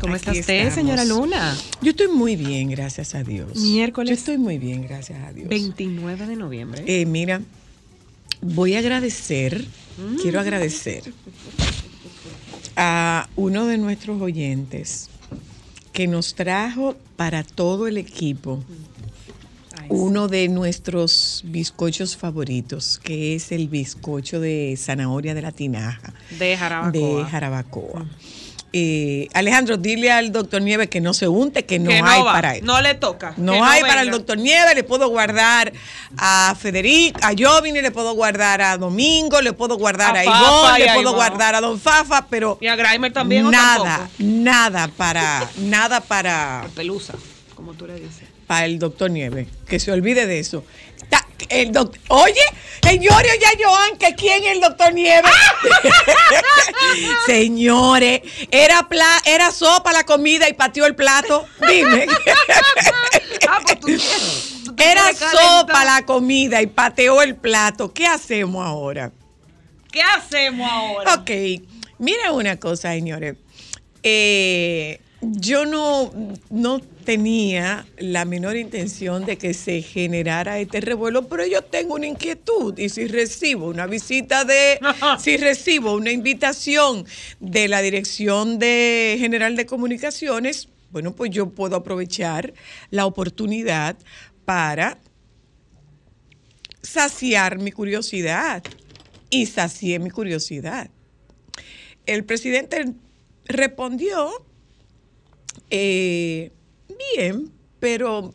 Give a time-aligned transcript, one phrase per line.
[0.00, 0.74] ¿Cómo está Aquí usted, estamos.
[0.74, 1.56] señora Luna?
[1.82, 3.56] Yo estoy muy bien, gracias a Dios.
[3.56, 4.08] Miércoles.
[4.08, 5.48] Yo estoy muy bien, gracias a Dios.
[5.48, 6.84] 29 de noviembre.
[6.86, 7.42] Eh, mira,
[8.40, 9.64] voy a agradecer,
[10.22, 11.12] quiero agradecer
[12.76, 15.10] a uno de nuestros oyentes
[15.92, 18.64] que nos trajo para todo el equipo
[19.90, 26.14] uno de nuestros bizcochos favoritos, que es el bizcocho de zanahoria de la tinaja.
[26.38, 26.92] de Jarabacoa.
[26.92, 28.06] de Jarabacoa.
[28.72, 32.32] Eh, Alejandro, dile al doctor Nieves que no se unte, que no Que hay va,
[32.32, 32.64] para él.
[32.64, 33.34] No le toca.
[33.36, 35.72] No, hay para el doctor Nieves, le puedo guardar
[36.16, 40.84] a Federico, a Jovini, le puedo guardar a Domingo, le puedo guardar A a, Ivonne,
[40.84, 43.46] le puedo guardar a Don Fafa, pero Y a Grimer también.
[43.46, 47.14] ¿o nada, nada para, nada para, Pelusa,
[47.56, 48.28] como tú le dices.
[48.46, 50.64] para el doctor Nieves, que se olvide de eso.
[51.48, 52.40] El doc- Oye,
[52.82, 55.30] señores, ya Joan, que quién es el doctor Nieves.
[57.26, 58.20] señores,
[58.50, 61.46] era pla- era sopa la comida y pateó el plato.
[61.68, 62.06] Dime.
[63.52, 63.86] Ah, pues tú
[64.64, 67.92] tú Era sopa la comida y pateó el plato.
[67.92, 69.10] ¿Qué hacemos ahora?
[69.90, 71.14] ¿Qué hacemos ahora?
[71.14, 71.30] Ok,
[71.98, 73.34] mira una cosa, señores.
[74.04, 76.10] Eh, yo no,
[76.48, 82.06] no tenía la menor intención de que se generara este revuelo, pero yo tengo una
[82.06, 84.80] inquietud y si recibo una visita de,
[85.18, 87.04] si recibo una invitación
[87.38, 92.54] de la Dirección de General de Comunicaciones, bueno, pues yo puedo aprovechar
[92.90, 93.96] la oportunidad
[94.44, 94.98] para
[96.82, 98.62] saciar mi curiosidad
[99.28, 100.90] y sacié mi curiosidad.
[102.06, 102.94] El presidente
[103.44, 104.49] respondió
[105.70, 106.52] eh,
[107.14, 108.34] bien, pero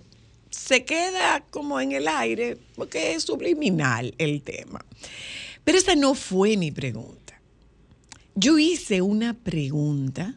[0.50, 4.86] se queda como en el aire porque es subliminal el tema.
[5.64, 7.40] Pero esa no fue mi pregunta.
[8.36, 10.36] Yo hice una pregunta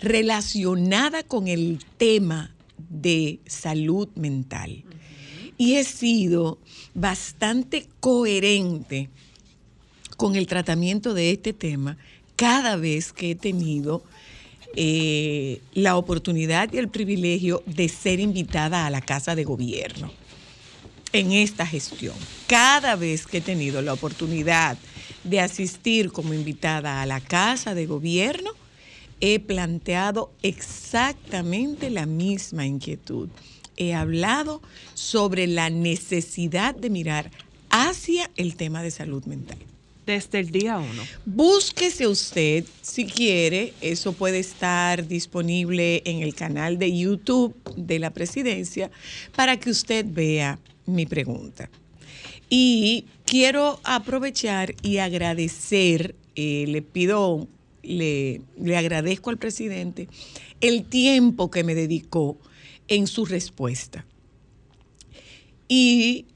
[0.00, 2.54] relacionada con el tema
[2.88, 4.84] de salud mental.
[5.58, 6.58] Y he sido
[6.94, 9.10] bastante coherente
[10.16, 11.98] con el tratamiento de este tema
[12.36, 14.02] cada vez que he tenido
[14.76, 20.10] eh, la oportunidad y el privilegio de ser invitada a la Casa de Gobierno
[21.12, 22.14] en esta gestión.
[22.46, 24.78] Cada vez que he tenido la oportunidad
[25.24, 28.50] de asistir como invitada a la Casa de Gobierno,
[29.20, 33.28] he planteado exactamente la misma inquietud.
[33.76, 34.62] He hablado
[34.94, 37.30] sobre la necesidad de mirar
[37.70, 39.58] hacia el tema de salud mental.
[40.06, 41.02] Desde el día uno.
[41.24, 48.10] Búsquese usted, si quiere, eso puede estar disponible en el canal de YouTube de la
[48.10, 48.90] presidencia
[49.36, 51.70] para que usted vea mi pregunta.
[52.48, 57.46] Y quiero aprovechar y agradecer, eh, le pido,
[57.82, 60.08] le, le agradezco al presidente
[60.60, 62.36] el tiempo que me dedicó
[62.88, 64.04] en su respuesta.
[65.68, 66.26] Y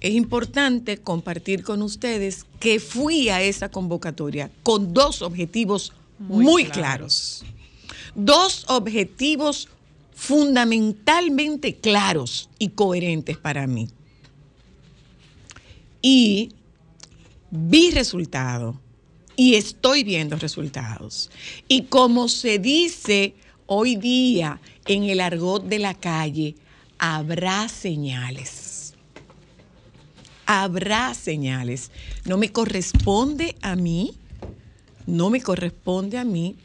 [0.00, 6.64] es importante compartir con ustedes que fui a esa convocatoria con dos objetivos muy, Muy
[6.64, 7.44] claros.
[8.14, 9.68] Dos objetivos
[10.14, 13.90] fundamentalmente claros y coherentes para mí.
[16.00, 16.52] Y
[17.50, 18.76] vi resultados
[19.36, 21.30] y estoy viendo resultados.
[21.68, 23.34] Y como se dice
[23.66, 26.54] hoy día en el argot de la calle,
[26.96, 28.63] habrá señales
[30.46, 31.90] habrá señales.
[32.24, 34.14] No me corresponde a mí,
[35.06, 36.56] no me corresponde a mí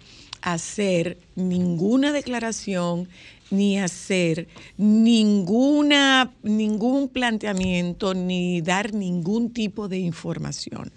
[0.42, 3.10] hacer ninguna declaración
[3.52, 4.48] ni hacer
[4.78, 10.92] ninguna, ningún planteamiento ni dar ningún tipo de información.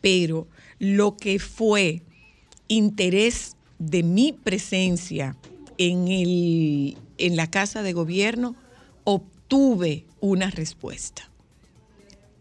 [0.00, 0.46] Pero
[0.78, 2.02] lo que fue
[2.68, 5.36] interés de mi presencia
[5.78, 8.54] en, el, en la Casa de Gobierno,
[9.04, 11.30] obtuve una respuesta.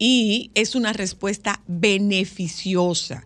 [0.06, 3.26] Y es una respuesta beneficiosa.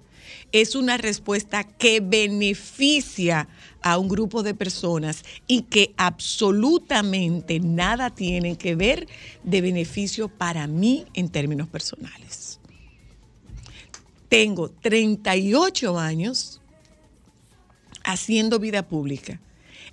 [0.52, 3.50] Es una respuesta que beneficia
[3.82, 9.08] a un grupo de personas y que absolutamente nada tiene que ver
[9.44, 12.60] de beneficio para mí en términos personales.
[14.30, 16.62] Tengo 38 años
[18.04, 19.42] haciendo vida pública.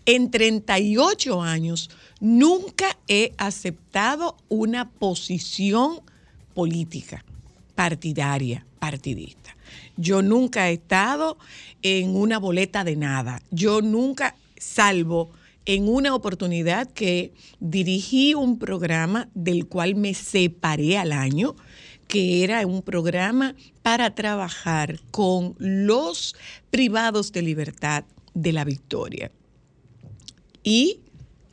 [0.05, 1.89] En 38 años
[2.21, 6.03] nunca he aceptado una posición
[6.55, 7.25] política,
[7.75, 9.57] partidaria, partidista.
[9.97, 11.39] Yo nunca he estado
[11.83, 13.43] en una boleta de nada.
[13.51, 15.31] Yo nunca, salvo
[15.67, 21.57] en una oportunidad que dirigí un programa del cual me separé al año,
[22.07, 26.37] que era un programa para trabajar con los
[26.71, 28.05] privados de libertad
[28.35, 29.31] de la Victoria.
[30.63, 31.01] Y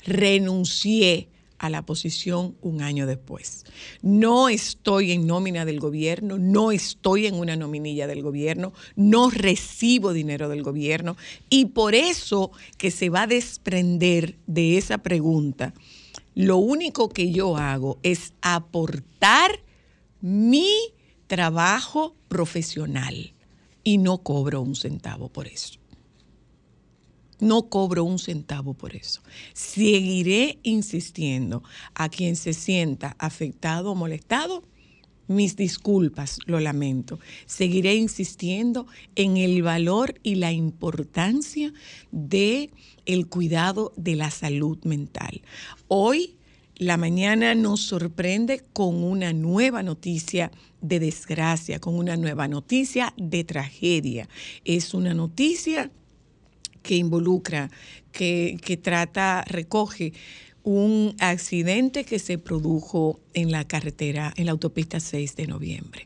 [0.04, 1.30] renuncié
[1.62, 3.66] a la posición un año después.
[4.02, 10.12] No estoy en nómina del gobierno, no estoy en una nominilla del gobierno, no recibo
[10.12, 11.18] dinero del gobierno
[11.52, 15.76] y por eso que se va a desprender de esa pregunta,
[16.34, 19.60] lo único que yo hago es aportar
[20.20, 20.74] mi
[21.28, 23.34] trabajo profesional
[23.84, 25.81] y no cobro un centavo por eso.
[27.42, 29.22] No cobro un centavo por eso.
[29.54, 31.64] Seguiré insistiendo
[31.96, 34.64] a quien se sienta afectado o molestado.
[35.28, 37.20] Mis disculpas, lo lamento.
[37.48, 38.86] Seguiré insistiendo
[39.16, 41.74] en el valor y la importancia
[42.12, 42.70] de
[43.08, 45.42] el cuidado de la salud mental.
[45.88, 46.36] Hoy
[46.76, 50.52] la mañana nos sorprende con una nueva noticia
[50.82, 54.30] de desgracia, con una nueva noticia de tragedia.
[54.64, 55.92] Es una noticia
[56.82, 57.70] que involucra,
[58.12, 60.14] que, que trata, recoge
[60.64, 66.06] un accidente que se produjo en la carretera, en la autopista 6 de noviembre.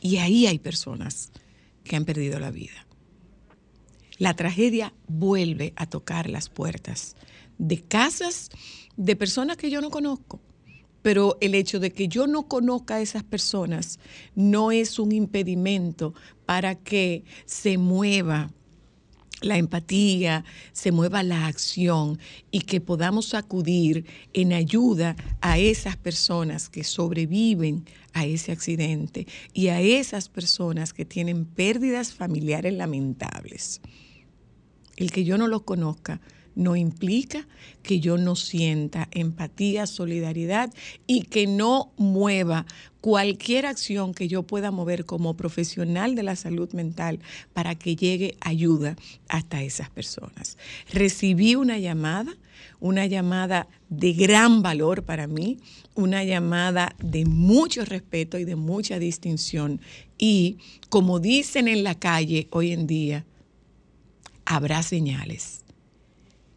[0.00, 1.32] Y ahí hay personas
[1.82, 2.86] que han perdido la vida.
[4.18, 7.16] La tragedia vuelve a tocar las puertas
[7.58, 8.50] de casas
[8.96, 10.40] de personas que yo no conozco.
[11.02, 14.00] Pero el hecho de que yo no conozca a esas personas
[14.34, 16.14] no es un impedimento
[16.46, 18.52] para que se mueva
[19.42, 22.18] la empatía, se mueva la acción
[22.50, 29.68] y que podamos acudir en ayuda a esas personas que sobreviven a ese accidente y
[29.68, 33.80] a esas personas que tienen pérdidas familiares lamentables.
[34.96, 36.20] El que yo no los conozca
[36.56, 37.46] no implica
[37.82, 40.72] que yo no sienta empatía, solidaridad
[41.06, 42.66] y que no mueva
[43.00, 47.20] cualquier acción que yo pueda mover como profesional de la salud mental
[47.52, 48.96] para que llegue ayuda
[49.28, 50.56] hasta esas personas.
[50.92, 52.34] Recibí una llamada,
[52.80, 55.58] una llamada de gran valor para mí,
[55.94, 59.80] una llamada de mucho respeto y de mucha distinción.
[60.18, 60.56] Y
[60.88, 63.26] como dicen en la calle hoy en día,
[64.46, 65.65] habrá señales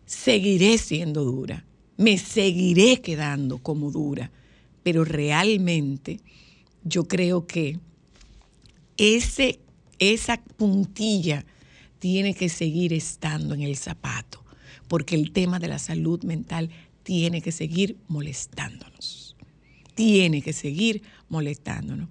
[0.09, 1.63] seguiré siendo dura,
[1.95, 4.31] me seguiré quedando como dura,
[4.81, 6.19] pero realmente
[6.83, 7.77] yo creo que
[8.97, 9.59] ese,
[9.99, 11.45] esa puntilla
[11.99, 14.43] tiene que seguir estando en el zapato,
[14.87, 16.71] porque el tema de la salud mental
[17.03, 19.35] tiene que seguir molestándonos,
[19.93, 22.09] tiene que seguir molestándonos.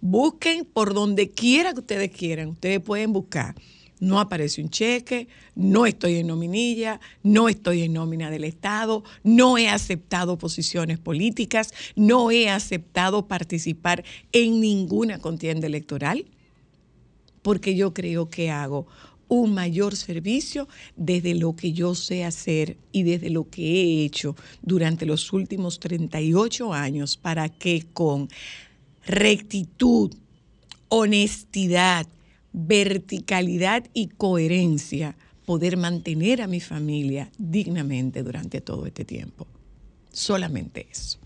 [0.00, 3.56] Busquen por donde quiera que ustedes quieran, ustedes pueden buscar
[4.02, 9.58] no aparece un cheque, no estoy en nominilla, no estoy en nómina del Estado, no
[9.58, 16.24] he aceptado posiciones políticas, no he aceptado participar en ninguna contienda electoral,
[17.42, 18.88] porque yo creo que hago
[19.28, 20.66] un mayor servicio
[20.96, 25.78] desde lo que yo sé hacer y desde lo que he hecho durante los últimos
[25.78, 28.28] 38 años para que con
[29.06, 30.12] rectitud,
[30.88, 32.08] honestidad,
[32.52, 39.46] verticalidad y coherencia poder mantener a mi familia dignamente durante todo este tiempo.
[40.12, 41.18] Solamente eso.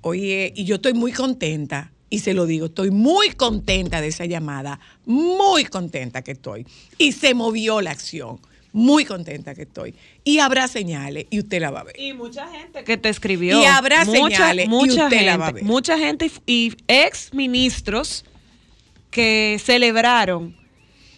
[0.00, 4.26] Oye, y yo estoy muy contenta, y se lo digo, estoy muy contenta de esa
[4.26, 6.66] llamada, muy contenta que estoy.
[6.98, 8.38] Y se movió la acción,
[8.72, 9.94] muy contenta que estoy.
[10.24, 11.98] Y habrá señales y usted la va a ver.
[11.98, 13.60] Y mucha gente que te escribió.
[13.60, 15.64] Y habrá mucha, señales y usted gente, la va a ver.
[15.64, 18.24] Mucha gente y ex ministros
[19.14, 20.56] que celebraron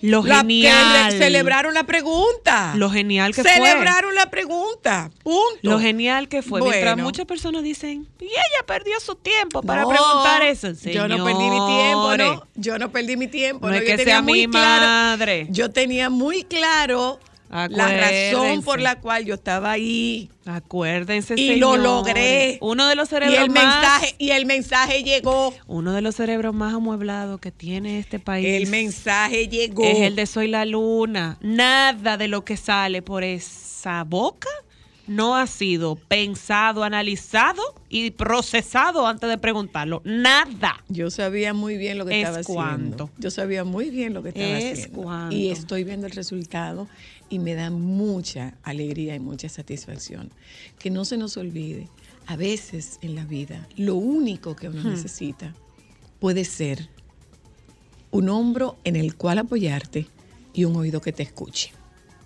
[0.03, 1.11] Lo La- genial.
[1.19, 2.75] celebraron la pregunta.
[2.77, 3.51] Lo genial que fue.
[3.51, 5.11] Celebraron la pregunta.
[5.23, 5.59] Punto.
[5.63, 6.61] Lo genial que fue.
[6.61, 7.03] Mientras Bueno.
[7.05, 10.69] muchas personas dicen, y ella perdió su tiempo para No, preguntar eso.
[10.93, 12.47] Yo no perdí mi tiempo, Señores, ¿no?
[12.57, 13.67] Yo no perdí mi tiempo.
[13.69, 15.47] No es Yo que tenía sea muy mi claro- madre.
[15.51, 17.19] Yo tenía muy claro
[17.51, 20.31] la razón por la cual yo estaba ahí.
[20.45, 22.59] Acuérdense, Y lo logré.
[22.61, 23.65] Uno de los Y cerebros el más...
[23.65, 25.55] mensaje, y el mensaje llegó.
[25.67, 28.47] Uno de los cerebros más amueblados que tiene este país.
[28.63, 29.85] El mensaje llegó.
[29.85, 31.39] es el de Soy la Luna.
[31.41, 34.49] Nada de lo que sale por esa boca
[35.07, 40.03] no ha sido pensado, analizado y procesado antes de preguntarlo.
[40.05, 40.83] Nada.
[40.89, 43.05] Yo sabía muy bien lo que Es estaba cuanto.
[43.05, 43.11] haciendo.
[43.19, 45.31] Yo sabía muy bien lo que estaba Es haciendo.
[45.31, 46.89] Y estoy viendo el resultado
[47.29, 50.31] y me da mucha alegría y mucha satisfacción.
[50.79, 51.89] Que no se nos olvide,
[52.27, 54.89] a veces en la vida, lo único que uno Hmm.
[54.91, 55.55] necesita
[56.21, 56.89] puede ser
[58.11, 60.07] un hombro en el cual apoyarte
[60.55, 61.73] y un oído que te escuche.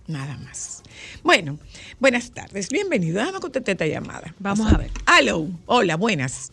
[0.06, 0.82] Nada más.
[1.22, 1.58] Bueno,
[2.00, 2.68] buenas tardes.
[2.68, 3.18] Bienvenido.
[3.20, 4.34] Déjame contestar esta llamada.
[4.38, 4.90] Vamos a ver.
[5.06, 5.48] Aló.
[5.66, 6.50] Hola, buenas.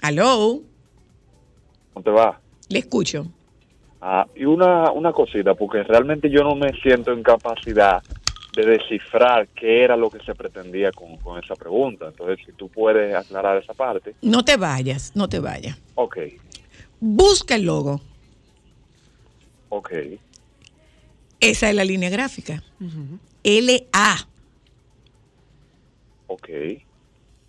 [0.00, 0.62] Aló.
[1.94, 2.40] ¿Cómo te va?
[2.68, 3.26] Le escucho.
[4.04, 8.02] Ah, y una, una cosita, porque realmente yo no me siento en capacidad
[8.52, 12.08] de descifrar qué era lo que se pretendía con, con esa pregunta.
[12.08, 14.16] Entonces, si tú puedes aclarar esa parte.
[14.20, 15.78] No te vayas, no te vayas.
[15.94, 16.18] Ok,
[17.04, 18.00] Busca el logo.
[19.70, 19.92] ok,
[21.40, 22.62] Esa es la línea gráfica.
[23.42, 24.16] LA,
[26.26, 26.48] ok.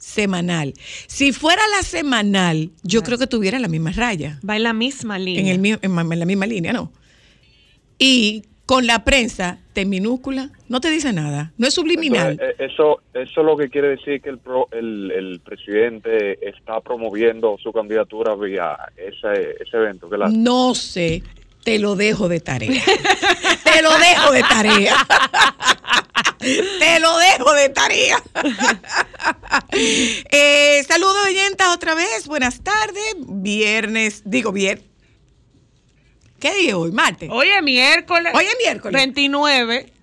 [0.04, 0.74] Semanal.
[1.08, 4.40] Si fuera la semanal, yo creo que tuviera la misma raya.
[4.48, 5.54] Va en la misma línea.
[5.54, 6.92] En, el, en en la misma línea, ¿no?
[7.98, 11.54] Y con la prensa, T minúscula, no te dice nada.
[11.58, 12.32] No es subliminal.
[12.34, 16.82] Entonces, eh, eso, eso lo que quiere decir que el, pro- el, el presidente está
[16.82, 20.10] promoviendo su candidatura vía ese, ese evento.
[20.10, 21.24] Que la, No sé,
[21.64, 22.84] te lo dejo de tarea.
[23.64, 25.08] te lo dejo de tarea.
[26.40, 28.22] te lo dejo de tarea.
[30.32, 32.28] eh, saludos oyentas otra vez.
[32.28, 33.16] Buenas tardes.
[33.18, 34.86] Viernes, digo viernes.
[36.40, 36.92] ¿Qué día hoy?
[36.92, 37.30] Martes.
[37.32, 38.34] Hoy es miércoles.
[38.36, 38.94] Hoy es miércoles.
[38.94, 39.94] 29.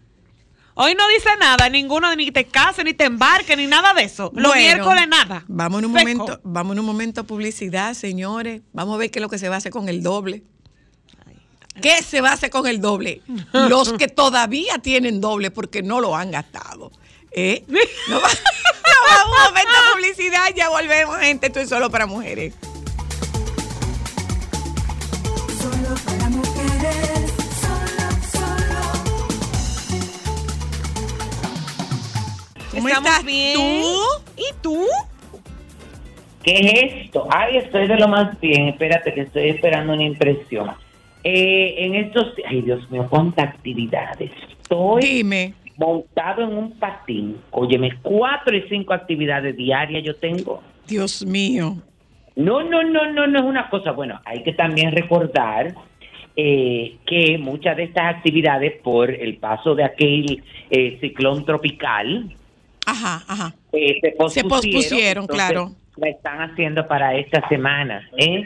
[0.74, 4.32] Hoy no dice nada, ninguno, ni te cases, ni te embarques, ni nada de eso.
[4.34, 5.44] Los Bueno, miércoles nada.
[5.46, 8.62] Vamos en un momento, vamos en un momento a publicidad, señores.
[8.72, 10.42] Vamos a ver qué es lo que se va a hacer con el doble.
[11.82, 13.22] ¿Qué se va a hacer con el doble?
[13.52, 16.90] Los que todavía tienen doble porque no lo han gastado.
[17.32, 17.64] ¿Eh?
[18.08, 21.46] No va- no, vamos a un momento a publicidad, ya volvemos, gente.
[21.48, 22.54] Esto es solo para mujeres.
[25.60, 28.80] Solo para mujeres, solo, solo.
[32.72, 33.54] ¿Cómo Estamos estás bien.
[33.56, 34.02] tú?
[34.36, 34.86] ¿Y tú?
[36.42, 37.28] ¿Qué es esto?
[37.30, 38.68] Ay, estoy de lo más bien.
[38.68, 40.70] Espérate, que estoy esperando una impresión.
[41.24, 44.30] Eh, en estos, ay Dios mío, cuántas actividades.
[44.62, 45.54] Estoy Dime.
[45.76, 47.36] montado en un patín.
[47.50, 50.62] Óyeme, cuatro y cinco actividades diarias yo tengo.
[50.86, 51.76] Dios mío.
[52.36, 53.92] No, no, no, no, no es una cosa.
[53.92, 55.74] Bueno, hay que también recordar
[56.36, 62.34] eh, que muchas de estas actividades, por el paso de aquel eh, ciclón tropical,
[62.86, 63.54] Ajá, ajá.
[63.72, 64.48] eh, se pospusieron.
[64.48, 65.72] pospusieron, entonces, claro.
[65.96, 68.44] La están haciendo para esta semana, ¿eh?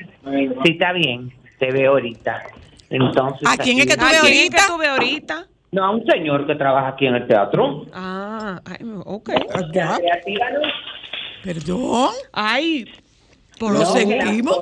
[0.64, 2.43] Sí, está bien, te veo ahorita.
[2.91, 4.57] Entonces, ¿A quién es que tú ¿A ves ahorita?
[4.57, 5.47] que tú ves ahorita?
[5.73, 7.87] No, a un señor que trabaja aquí en el teatro.
[7.93, 9.31] Ah, ay, ok.
[9.31, 9.99] ¿no?
[11.43, 12.11] Perdón.
[12.33, 12.87] Ay,
[13.59, 14.59] por Lo lo No, seguimos.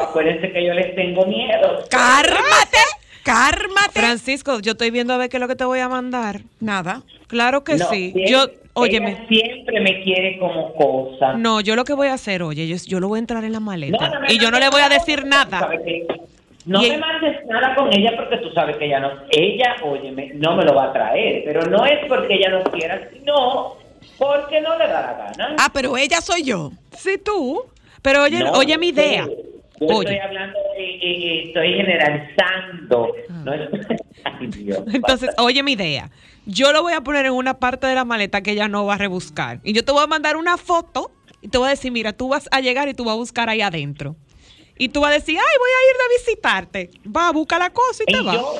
[0.00, 1.84] Acuérdense que yo les tengo miedo.
[1.90, 2.78] Cármate.
[3.22, 3.92] Cármate.
[4.00, 6.40] Francisco, yo estoy viendo a ver qué es lo que te voy a mandar.
[6.60, 7.02] Nada.
[7.26, 8.12] Claro que No, sí.
[8.12, 9.26] siempre- Yo, ella óyeme.
[9.28, 11.32] siempre me quiere como cosa.
[11.34, 13.52] No, yo lo que voy a hacer, oye, yo, yo lo voy a entrar en
[13.52, 14.08] la maleta.
[14.08, 15.68] No, no y yo no le voy a nada decir nada.
[16.66, 20.30] No Y me mandes nada con ella porque tú sabes que ella no, ella, óyeme,
[20.34, 23.74] no me lo va a traer, pero no es porque ella no quiera, sino
[24.18, 25.56] porque no le da la gana.
[25.58, 26.72] Ah, pero ella soy yo.
[26.92, 27.62] Sí, tú.
[28.00, 29.26] Pero oye, No, oye mi idea.
[29.80, 33.08] Yo estoy hablando, eh, eh, eh, estoy generalizando.
[33.44, 33.68] No es-
[34.24, 34.82] Ay, Dios.
[34.92, 36.10] Entonces, oye mi idea.
[36.46, 38.94] Yo lo voy a poner en una parte de la maleta que ella no va
[38.94, 39.60] a rebuscar.
[39.64, 41.10] Y yo te voy a mandar una foto
[41.42, 43.48] y te voy a decir, mira, tú vas a llegar y tú vas a buscar
[43.50, 44.16] ahí adentro.
[44.76, 46.90] Y tú vas a decir, ay, voy a ir de visitarte.
[47.16, 48.34] Va, busca la cosa y te va.
[48.34, 48.54] yo,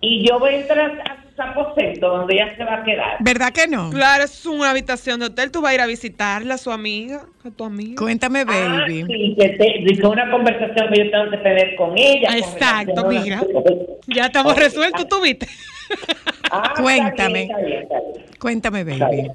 [0.00, 3.16] y yo voy a entrar a sus aposentos donde ella se va a quedar.
[3.20, 3.90] ¿Verdad que no?
[3.90, 5.50] Claro, es una habitación de hotel.
[5.50, 7.96] Tú vas a ir a visitarla, a su amiga, a tu amiga.
[7.98, 8.44] Cuéntame, Ah,
[8.86, 9.04] baby.
[9.06, 12.38] sí, que, te- que una conversación que yo tengo que tener con ella.
[12.38, 13.42] Exacto, mira.
[14.06, 15.46] Ya estamos Ok, resueltos, tú viste.
[16.50, 17.44] ah, está Cuéntame.
[17.44, 18.24] bien, está bien, está bien.
[18.40, 19.16] Cuéntame, Está baby.
[19.16, 19.32] bien.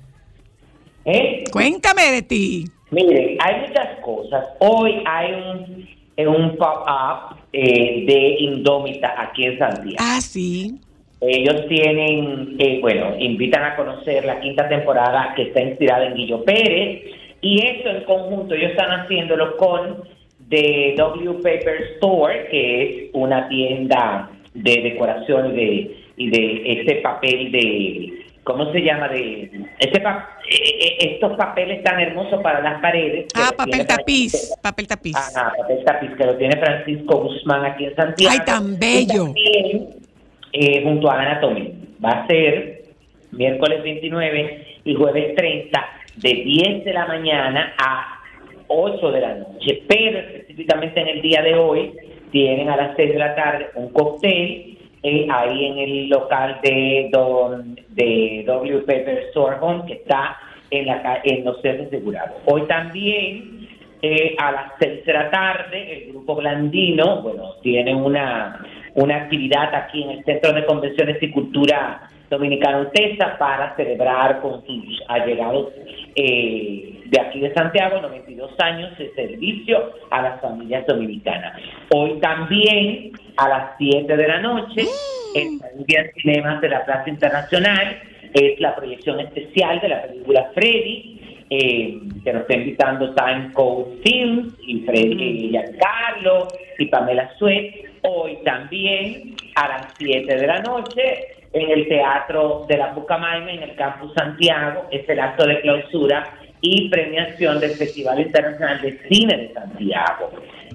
[1.06, 1.44] ¿Eh?
[1.52, 2.66] Cuéntame de ti.
[2.90, 4.48] Mire, hay muchas cosas.
[4.60, 9.98] Hoy hay un en un pop-up eh, de Indómita aquí en Santiago.
[10.00, 10.80] Ah, sí.
[11.22, 16.44] Ellos tienen, eh, bueno, invitan a conocer la quinta temporada que está inspirada en Guillo
[16.44, 17.04] Pérez
[17.42, 20.04] y eso en conjunto ellos están haciéndolo con
[20.50, 26.96] The W Paper Store, que es una tienda de decoración y de, y de ese
[26.96, 29.10] papel de, ¿cómo se llama?
[29.10, 29.50] De
[29.80, 33.26] ese pa- eh, eh, estos papeles tan hermosos para las paredes.
[33.36, 35.16] Ah, papel tapiz, Francisco- papel tapiz.
[35.18, 38.32] Ajá, papel tapiz que lo tiene Francisco Guzmán aquí en Santiago.
[38.34, 39.26] Ay, tan bello.
[39.26, 39.90] también,
[40.54, 41.72] eh, junto a Ana Tomé.
[42.04, 42.84] Va a ser
[43.32, 45.86] miércoles 29 y jueves 30
[46.18, 48.22] de 10 de la mañana a
[48.68, 49.84] 8 de la noche.
[49.88, 51.92] Pero específicamente en el día de hoy
[52.32, 54.75] tienen a las 6 de la tarde un cóctel
[55.08, 58.80] eh, ahí en el local de, don, de W.
[58.80, 60.36] Pepper Store Home que está
[60.72, 62.42] en, la, en los centros asegurados.
[62.46, 63.68] Hoy también
[64.02, 69.76] eh, a las seis de la tarde, el grupo Blandino, bueno, tiene una, una actividad
[69.76, 75.72] aquí en el Centro de Convenciones y Cultura Dominicana UTESA para celebrar con sus allegados
[76.16, 81.60] eh, de aquí de Santiago, 92 años de servicio a las familias dominicanas.
[81.94, 84.84] Hoy también a las 7 de la noche,
[85.36, 88.00] en Familia Cinemas de la Plaza Internacional,
[88.34, 93.98] es la proyección especial de la película Freddy, eh, que nos está invitando Time Code
[94.04, 96.48] Films y Freddy y Giancarlo
[96.80, 97.86] y Pamela Suet.
[98.02, 103.64] Hoy también a las 7 de la noche en el Teatro de la Pucamaima, en
[103.64, 106.24] el Campus Santiago, es el acto de clausura
[106.66, 110.32] y premiación del Festival Internacional de Cine de Santiago.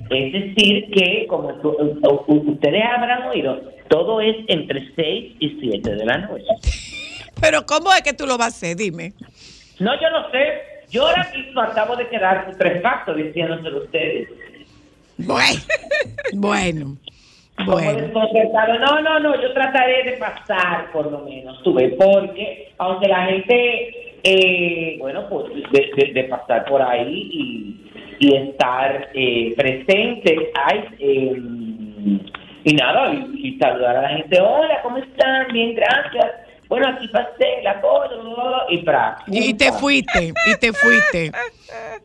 [0.09, 1.49] Es decir, que como
[2.27, 6.45] ustedes habrán oído, todo es entre 6 y 7 de la noche.
[7.41, 8.77] Pero ¿cómo es que tú lo vas a hacer?
[8.77, 9.13] Dime.
[9.79, 10.71] No, yo no sé.
[10.91, 14.29] Yo ahora mismo acabo de quedar putrefacto diciéndoselo a ustedes.
[15.19, 15.61] Bueno,
[16.33, 16.97] bueno,
[17.57, 18.09] Como bueno.
[18.81, 24.10] No, no, no, yo trataré de pasar por lo menos, tuve, porque aunque la gente,
[24.25, 31.43] eh, bueno, pues de, de- pasar por ahí y, y estar eh, presente, ay, eh,
[32.65, 35.47] y nada, y saludar a la gente, hola, ¿cómo están?
[35.53, 36.33] Bien, gracias.
[36.71, 38.15] Bueno, aquí pasé la cosa,
[38.71, 39.17] y para.
[39.27, 41.33] Y te fuiste, y te fuiste.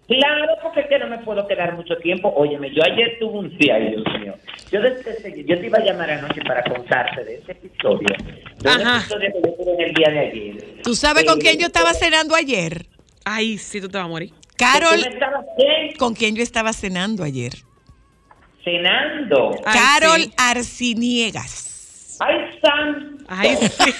[0.07, 2.33] Claro, porque es que no me puedo quedar mucho tiempo.
[2.35, 4.33] Óyeme, yo ayer tuve un día, ay, Dios mío.
[4.71, 8.07] Yo, desde ese- yo te iba a llamar anoche para contarte de ese episodio.
[8.57, 8.97] De Ajá.
[9.01, 10.81] episodio que yo tuve en el día de ayer.
[10.83, 12.87] ¿Tú sabes con Eh, quién yo estaba cenando ayer?
[13.23, 14.33] Ay, sí, tú te vas a morir.
[14.57, 14.99] Carol.
[15.99, 17.53] ¿con quién yo estaba cenando ayer?
[18.63, 19.51] Cenando.
[19.63, 20.33] Ay, Carol sí.
[20.37, 21.74] Arciniegas.
[22.19, 23.17] Ay, San.
[23.27, 23.91] Ay, sí.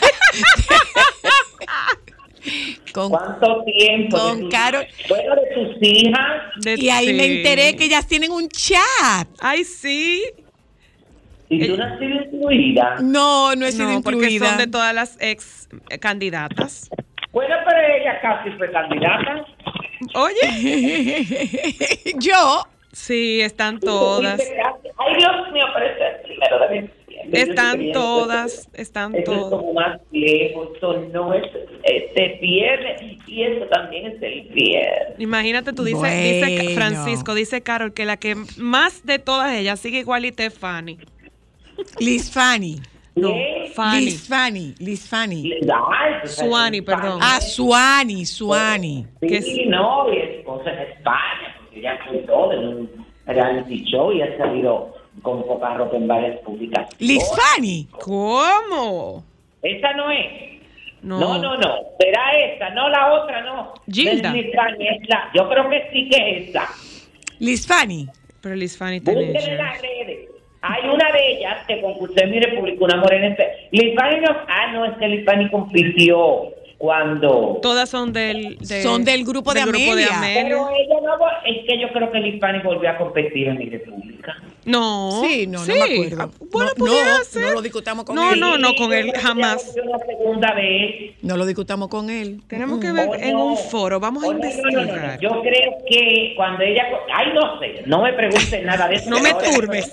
[2.93, 4.17] Con, ¿Cuánto tiempo?
[4.17, 4.85] con de tus- Carol.
[5.09, 6.41] Bueno, de tus hijas.
[6.57, 9.27] De- y ahí me enteré que ellas tienen un chat.
[9.41, 10.23] Ay, sí.
[11.49, 12.95] Y tú no has sido incluida.
[13.01, 16.89] No, no he sido No, porque son de todas las ex eh, candidatas.
[17.31, 19.45] Bueno, pero ella casi fue candidata.
[20.13, 21.25] Oye,
[22.19, 24.39] yo, sí, están todas.
[24.39, 26.89] Ay, Dios mío, pero este es el primero de.
[27.31, 29.49] Están todas, están Eso es todas.
[29.49, 31.43] como más lejos, eso no es,
[31.83, 35.15] eh, se pierde y eso también es el viernes.
[35.19, 36.71] Imagínate, tú dices, dice Bueno.
[36.75, 40.97] Francisco, dice Carol, que la que más de todas ellas sigue igualita es Fanny.
[41.99, 42.79] Liz Fanny.
[43.15, 43.71] No, ¿Qué?
[43.73, 44.05] Fanny.
[44.05, 45.53] Liz Fanny, Liz Fanny.
[46.21, 47.19] Pues, Suani, perdón.
[47.21, 49.05] Ah, Suani, Suani.
[49.21, 53.05] que Sí, es- no, y es cosa en España, porque ella fue todo en un
[53.25, 54.94] reality show y ha salido
[55.25, 56.95] con poca ropa en varias publicaciones.
[57.01, 57.87] Liz Fanny.
[57.91, 59.23] ¿Cómo?
[59.61, 60.25] Esa no es.
[61.01, 61.19] No.
[61.19, 61.75] No, no, no.
[61.99, 63.73] Será esta, no la otra, no.
[63.91, 64.29] Gilda.
[64.31, 66.67] No es Liz Fanny, es la- Yo creo que sí que es esa.
[67.39, 68.07] Liz Fanny.
[68.41, 70.29] Pero tiene en las redes.
[70.61, 73.27] Hay una de ellas que concursó en mi república, una morena.
[73.27, 74.31] en fe- Liz Fanny no.
[74.47, 76.43] Ah, no, es que Liz Fanny compitió
[76.77, 77.59] cuando.
[77.61, 80.07] Todas son del, de- Son del grupo de Amelia.
[80.21, 81.15] Pero ella no.
[81.45, 84.35] Es que yo creo que Liz Fanny volvió a competir en mi república.
[84.65, 85.21] No.
[85.23, 86.17] Sí, no, no me acuerdo.
[86.23, 87.41] Ah, Bueno, No, pudiera no, ser.
[87.43, 88.39] no lo discutamos con No, él.
[88.39, 89.75] no, no, con Sí, él jamás.
[89.83, 91.11] Una segunda vez.
[91.21, 92.41] No lo discutamos con él.
[92.47, 93.45] Tenemos que ver Oh, en no.
[93.45, 94.81] un foro, vamos a Oh, no, no, no, no, no.
[94.81, 95.19] investigar.
[95.19, 96.83] Yo creo que cuando ella.
[97.13, 97.83] Ay, no sé.
[97.85, 99.09] No me pregunten nada de eso.
[99.09, 99.91] No me turbes.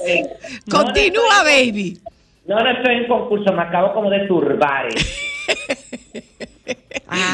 [0.66, 1.99] no, no Continúa, baby.
[2.47, 4.87] No, no estoy en concurso, me acabo como de turbar.
[4.88, 4.95] eh.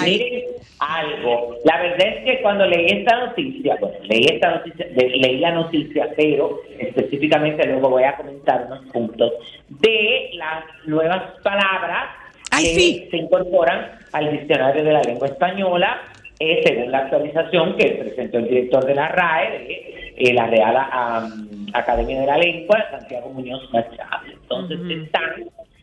[0.05, 0.45] Miren
[0.81, 1.57] algo.
[1.64, 5.53] La verdad es que cuando leí esta noticia, bueno, leí esta noticia, le- leí la
[5.53, 9.33] noticia, pero específicamente luego voy a comentar unos puntos
[9.69, 12.11] de las nuevas palabras
[12.51, 13.09] Ay, que sí.
[13.11, 16.01] se incorporan al diccionario de la lengua española,
[16.41, 20.77] eh, según la actualización que presentó el director de la RAE, de eh, la Real
[20.91, 24.23] am, Academia de la Lengua, Santiago Muñoz Machado.
[24.33, 25.25] Entonces están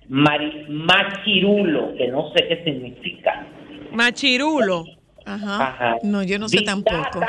[0.10, 3.46] Mari- Machirulo, que no sé qué significa.
[3.96, 4.86] Machirulo.
[5.26, 5.68] Ajá.
[5.68, 5.96] Ajá.
[6.04, 7.20] No, yo no sé tampoco.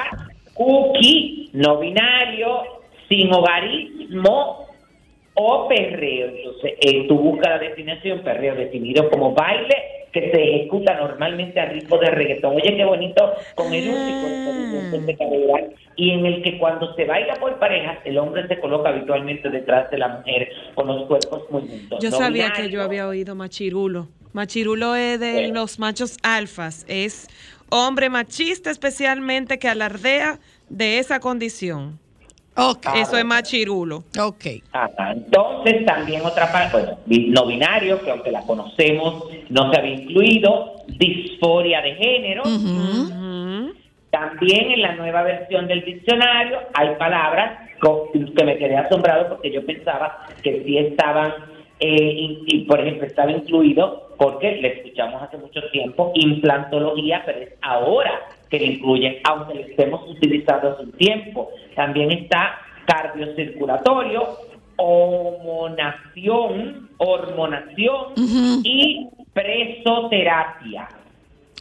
[0.55, 2.63] Cookie, no binario,
[3.09, 4.67] sin hogarismo
[5.35, 6.29] o perreo.
[6.29, 9.75] Entonces, eh, tú buscas la definición perreo definido como baile
[10.13, 12.57] que se ejecuta normalmente a ritmo de reggaetón.
[12.57, 14.27] Oye, qué bonito, con el único
[15.05, 18.89] de cadera y en el que cuando se baila por parejas, el hombre se coloca
[18.89, 21.99] habitualmente detrás de la mujer con los cuerpos muy juntos.
[22.03, 24.09] Yo No sabía que yo había oído machirulo.
[24.37, 25.53] Machirulo es de Sí.
[25.53, 26.85] los machos alfas.
[26.89, 27.27] Es
[27.71, 31.99] hombre machista especialmente que alardea de esa condición.
[32.55, 34.05] Ok, Eso es machirulo.
[34.21, 34.45] ok.
[34.73, 35.13] Ajá.
[35.13, 40.83] Entonces, también otra parte, bueno, no binario, que aunque la conocemos, no se había incluido,
[40.87, 42.43] disforia de género.
[44.11, 49.65] También en la nueva versión del diccionario hay palabras que me quedé asombrado porque yo
[49.67, 51.33] pensaba que sí estaban,
[51.79, 57.51] eh, y, por ejemplo, estaba incluido, porque le escuchamos hace mucho tiempo, implantología, pero es
[57.61, 58.13] ahora
[58.49, 61.51] que le incluyen, aunque lo estemos utilizando hace un tiempo.
[61.75, 64.27] También está cardiocirculatorio,
[64.77, 68.61] hormonación, hormonación Ujú.
[68.65, 70.89] y presoterapia.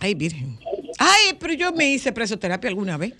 [0.01, 0.57] Ay, virgen.
[0.99, 3.13] Ay, pero yo me hice presoterapia alguna vez.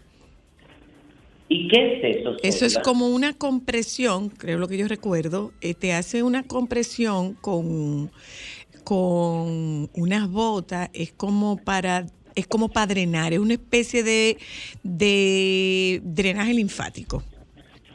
[1.47, 2.35] ¿Y qué es eso?
[2.41, 7.33] Eso es como una compresión, creo lo que yo recuerdo, eh, te hace una compresión
[7.35, 8.11] con,
[8.83, 14.37] con unas botas, es como para, es como para drenar, es una especie de,
[14.81, 17.23] de drenaje linfático.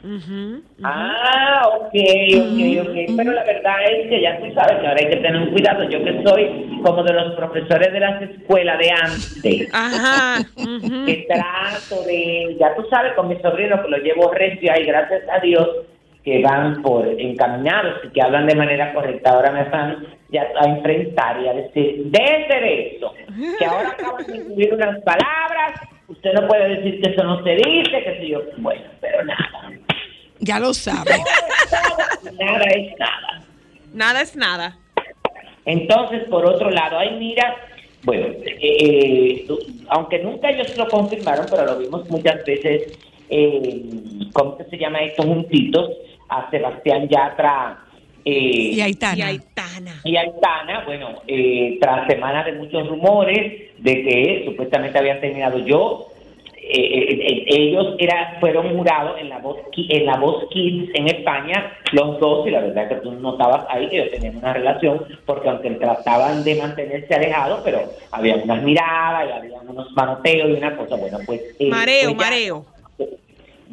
[0.03, 0.61] Ujú.
[0.83, 3.15] Ah, ok, ok, ok.
[3.17, 5.83] Pero la verdad es que ya tú sabes que ahora hay que tener un cuidado.
[5.89, 10.39] Yo que soy como de los profesores de las escuelas de antes, Ajá.
[10.57, 11.05] ujú.
[11.05, 15.21] que trato de, ya tú sabes, con mi sobrino que lo llevo recio ahí, gracias
[15.29, 15.67] a Dios,
[16.23, 19.31] que van por encaminados y que hablan de manera correcta.
[19.31, 23.13] Ahora me van ya a enfrentar y a decir, de eso,
[23.59, 27.55] que ahora acaban de incluir unas palabras, usted no puede decir que eso no se
[27.55, 29.71] dice, que si yo, bueno, pero nada.
[30.41, 31.21] Ya lo sabes.
[32.39, 33.43] Nada es nada.
[33.93, 34.77] Nada es nada.
[35.65, 37.55] Entonces, por otro lado, ay, mira,
[38.03, 39.47] bueno, eh, eh,
[39.89, 42.97] aunque nunca ellos lo confirmaron, pero lo vimos muchas veces,
[43.29, 43.83] eh,
[44.33, 45.91] ¿cómo que se llama estos juntitos?
[46.29, 47.77] A Sebastián Yatra
[48.25, 49.17] eh, Y Aitana.
[49.17, 50.01] Y Aitana.
[50.03, 56.07] y Aitana, bueno, eh, tras semanas de muchos rumores de que supuestamente habían terminado yo,
[56.73, 61.71] eh, eh, ellos era, fueron jurados en la voz en la voz Kids en España,
[61.91, 65.05] los dos, y la verdad es que tú notabas ahí que ellos tenían una relación,
[65.25, 67.81] porque aunque trataban de mantenerse alejados, pero
[68.11, 71.41] había unas miradas y había unos manoteos y una cosa, bueno, pues...
[71.59, 72.65] eh, Mareo, pues ya- mareo.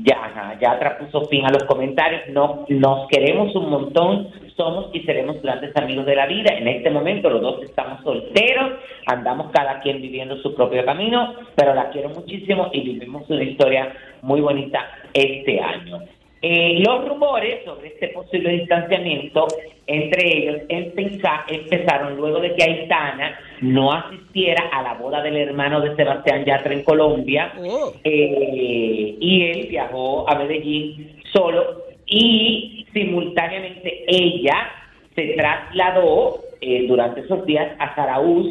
[0.03, 2.23] Ya, ya puso fin a los comentarios.
[2.31, 6.55] No, nos queremos un montón, somos y seremos grandes amigos de la vida.
[6.57, 8.73] En este momento los dos estamos solteros,
[9.07, 13.93] andamos cada quien viviendo su propio camino, pero la quiero muchísimo y vivimos una historia
[14.23, 16.01] muy bonita este año.
[16.41, 19.49] Eh, los rumores sobre este posible distanciamiento
[19.89, 25.81] entre ellos empeza- empezaron luego de que Aitana no asistiera a la boda del hermano
[25.81, 27.93] de Sebastián Yatra en Colombia Oh.
[28.05, 34.71] eh, y él viajó a Medellín solo y simultáneamente ella
[35.17, 38.47] se trasladó eh, durante esos días a Zarauz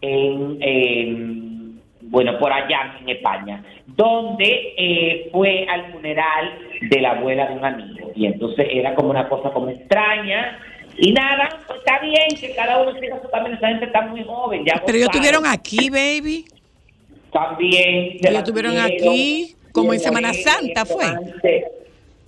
[0.00, 1.37] en, en,
[2.08, 7.64] bueno por allá en España donde eh, fue al funeral de la abuela de un
[7.64, 10.58] amigo y entonces era como una cosa como extraña
[10.96, 14.24] y nada pues está bien que cada uno siga su camino esa gente está muy
[14.24, 16.44] joven ya Pero ellos estuvieron aquí, baby.
[17.32, 18.16] También.
[18.20, 21.06] Ellos tuvieron, aquí, como en Semana Santa, ¿fue?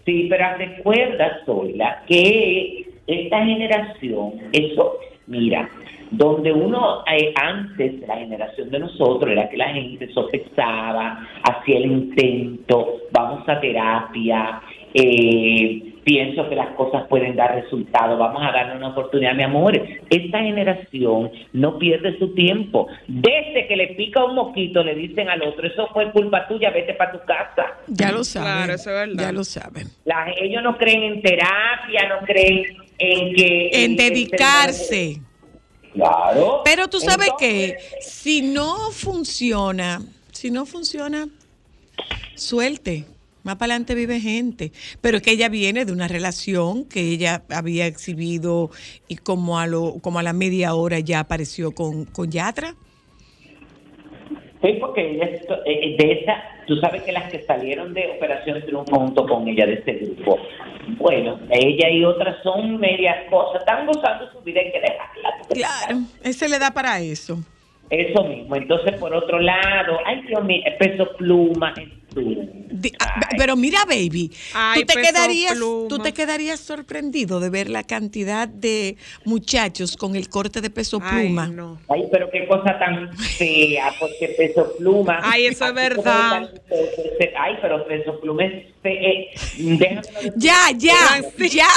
[0.04, 5.68] Sí, pero recuerda, Zoila, que esta generación, eso, mira,
[6.10, 11.86] donde uno eh, antes, la generación de nosotros, era que la gente sopesaba, hacía el
[11.86, 14.60] intento, vamos a terapia,
[14.92, 19.80] eh, pienso que las cosas pueden dar resultado, vamos a darle una oportunidad, mi amor.
[20.08, 22.88] Esta generación no pierde su tiempo.
[23.06, 26.94] Desde que le pica un mosquito, le dicen al otro, eso fue culpa tuya, vete
[26.94, 27.66] para tu casa.
[27.86, 28.48] Ya lo saben.
[28.52, 29.22] Claro, eso es verdad.
[29.26, 29.86] Ya lo saben.
[30.04, 32.64] La- ellos no creen en terapia, no creen
[32.98, 33.70] en que...
[33.72, 35.20] En dedicarse.
[35.92, 36.62] Claro.
[36.64, 41.28] Pero tú sabes Entonces, que si no funciona, si no funciona,
[42.34, 43.04] suelte.
[43.42, 44.72] Más para adelante vive gente.
[45.00, 48.70] Pero es que ella viene de una relación que ella había exhibido
[49.08, 52.74] y como a lo, como a la media hora ya apareció con, con Yatra.
[54.62, 55.26] Sí, porque ella
[55.64, 56.34] eh, de esa,
[56.70, 60.38] tú sabes que las que salieron de Operación Triunfo junto con ella de este grupo,
[60.98, 65.30] bueno, ella y otras son medias cosas, están gozando su vida, hay que dejarla.
[65.52, 67.40] Claro, ese le da para eso.
[67.90, 68.54] Eso mismo.
[68.54, 71.74] Entonces, por otro lado, ay Dios mío, peso pluma.
[72.14, 75.88] Di- ah, pero mira, baby, Ay, tú te Peso quedarías, Pluma.
[75.88, 80.98] tú te quedarías sorprendido de ver la cantidad de muchachos con el corte de peso
[81.02, 81.46] Ay, pluma.
[81.48, 81.80] no.
[81.88, 85.20] Ay, pero qué cosa tan fea, porque peso pluma.
[85.22, 86.50] Ay, eso es verdad.
[87.38, 90.94] Ay, pero peso pluma es fe- eh, déjame no decir- Ya, ya,
[91.50, 91.68] ya.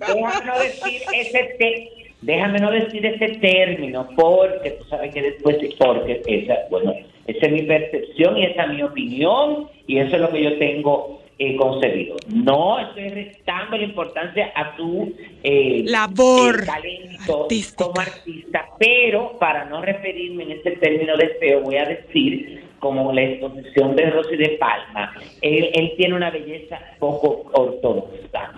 [0.00, 5.22] No, déjame no decir ese te- déjame no decir ese término, porque tú sabes que
[5.22, 6.94] después, porque esa, bueno,
[7.26, 10.58] esa es mi percepción y esa es mi opinión, y eso es lo que yo
[10.58, 12.16] tengo eh, concebido.
[12.28, 17.84] No estoy restando la importancia a tu eh, Labor eh, talento artística.
[17.84, 23.12] como artista, pero para no referirme en este término de feo, voy a decir, como
[23.12, 28.52] la exposición de Rosy de Palma, él, él tiene una belleza poco ortodoxa.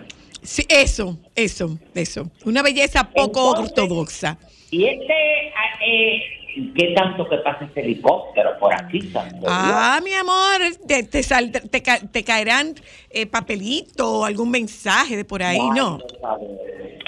[0.49, 2.31] Sí, eso, eso, eso.
[2.47, 4.39] Una belleza poco Entonces- ortodoxa.
[4.71, 5.13] Y este,
[5.55, 6.23] ah, eh,
[6.75, 11.53] ¿qué tanto que pasa este helicóptero por aquí, santo Ah, mi amor, te, te, sal-
[11.53, 12.75] te ca- te caerán
[13.11, 15.99] eh, papelito o algún mensaje de por ahí, ¿no?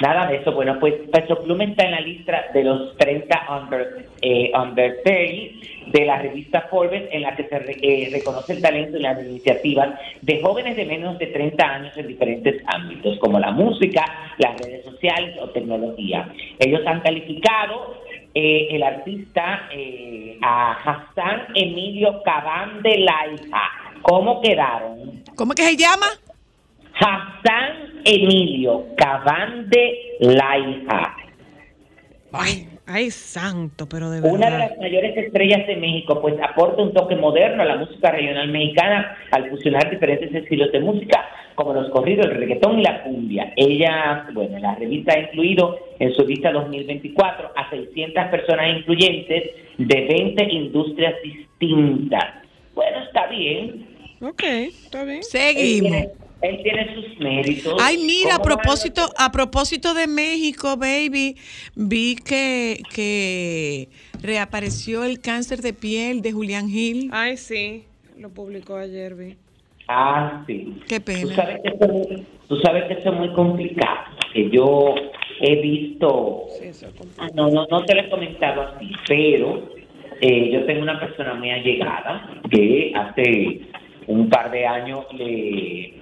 [0.03, 0.53] Nada de eso.
[0.53, 5.69] Bueno, pues Peso Pluma está en la lista de los 30 under, eh, under 30
[5.86, 9.20] de la revista Forbes, en la que se re- eh, reconoce el talento y las
[9.24, 14.04] iniciativas de jóvenes de menos de 30 años en diferentes ámbitos, como la música,
[14.38, 16.28] las redes sociales o tecnología.
[16.58, 17.96] Ellos han calificado
[18.34, 23.62] eh, el artista eh, a Hassan Emilio Cabán de Laija.
[24.02, 25.22] ¿Cómo quedaron?
[25.36, 26.06] ¿Cómo que se llama?
[26.94, 31.16] Hassan Emilio Cabán de Laija,
[32.32, 34.59] Ay, ay, santo, pero de una de verdad.
[34.59, 39.16] las mayores estrellas de México, pues aporta un toque moderno a la música regional mexicana
[39.31, 41.24] al fusionar diferentes estilos de música,
[41.55, 43.53] como los corridos, el reggaetón y la cumbia.
[43.57, 50.07] Ella, bueno, la revista ha incluido en su lista 2024 a 600 personas influyentes de
[50.07, 52.24] 20 industrias distintas.
[52.74, 53.87] Bueno, está bien.
[54.20, 55.22] Ok, está bien.
[55.22, 56.29] Seguimos.
[56.42, 57.74] Él tiene sus méritos.
[57.81, 61.37] Ay, mira, a ¿Cómo no van propósito, a propósito de México, baby,
[61.74, 63.88] vi que, que
[64.22, 67.11] reapareció el cáncer de piel de Julián Gil.
[67.12, 67.85] Ay, sí,
[68.18, 69.37] lo publicó ayer, vi.
[69.88, 70.76] Ah, sí.
[70.88, 71.22] Qué pena.
[71.22, 74.05] Tú sabes que eso es muy, tú sabes que eso es muy complicado.
[74.33, 74.94] Que yo
[75.40, 76.44] he visto.
[76.61, 77.29] Sí, eso es complicado.
[77.29, 79.68] Ah, No, no, no te lo he comentado así, pero
[80.20, 83.62] eh, yo tengo una persona muy allegada que hace
[84.07, 85.99] un par de años le.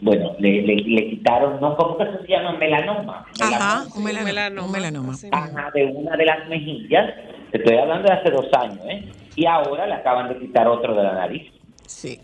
[0.00, 1.76] Bueno, le, le, le quitaron, ¿no?
[1.76, 2.52] ¿Cómo que se llama?
[2.58, 3.26] Melanoma.
[3.40, 3.86] Ajá, Melanoma.
[3.96, 4.24] un melanoma.
[4.24, 5.12] melanoma, un melanoma.
[5.14, 5.28] así.
[5.32, 7.14] Ajá, de una de las mejillas.
[7.52, 9.04] Te estoy hablando de hace dos años, ¿eh?
[9.36, 11.50] Y ahora le acaban de quitar otro de la nariz.
[11.86, 12.20] Sí.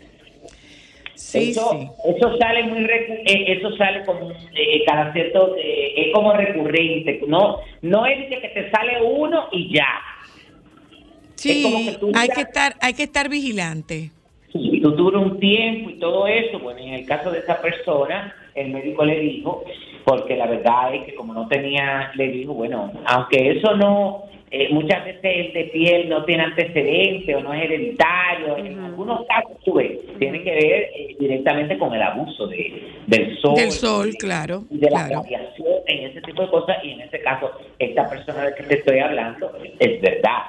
[1.15, 1.87] Sí, eso, sí.
[2.17, 7.21] eso sale muy recu- eh, eso sale como eh, cada cierto eh, es como recurrente
[7.27, 9.85] no no es de que te sale uno y ya
[11.43, 14.11] es como Sí, que tú hay ya- que estar, hay que estar vigilante.
[14.53, 18.33] Y tú dura un tiempo y todo eso bueno en el caso de esa persona
[18.55, 19.63] el médico le dijo
[20.03, 24.67] porque la verdad es que como no tenía le dijo bueno aunque eso no eh,
[24.69, 29.53] muchas veces el de piel no tiene antecedentes o no es hereditario en algunos casos
[29.63, 34.11] tú ves, tiene que ver eh, directamente con el abuso de, del sol Del sol,
[34.11, 35.21] de- claro, y de la claro.
[35.23, 38.73] radiación en ese tipo de cosas y en este caso esta persona de que te
[38.79, 40.39] estoy hablando es verdad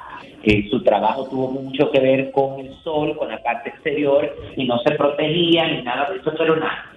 [0.43, 4.65] que su trabajo tuvo mucho que ver con el sol con la parte exterior y
[4.65, 6.93] no se protegía ni nada de eso pero nada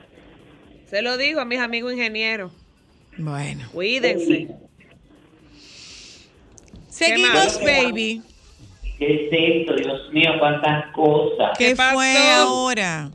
[0.86, 2.52] Se lo digo a mis amigos ingenieros.
[3.18, 3.66] Bueno.
[3.74, 4.50] Cuídense.
[6.90, 8.22] Seguimos, baby.
[8.98, 9.76] ¿Qué es esto?
[9.76, 11.58] Dios mío, cuántas cosas.
[11.58, 13.12] ¿Qué, ¿Qué fue ahora?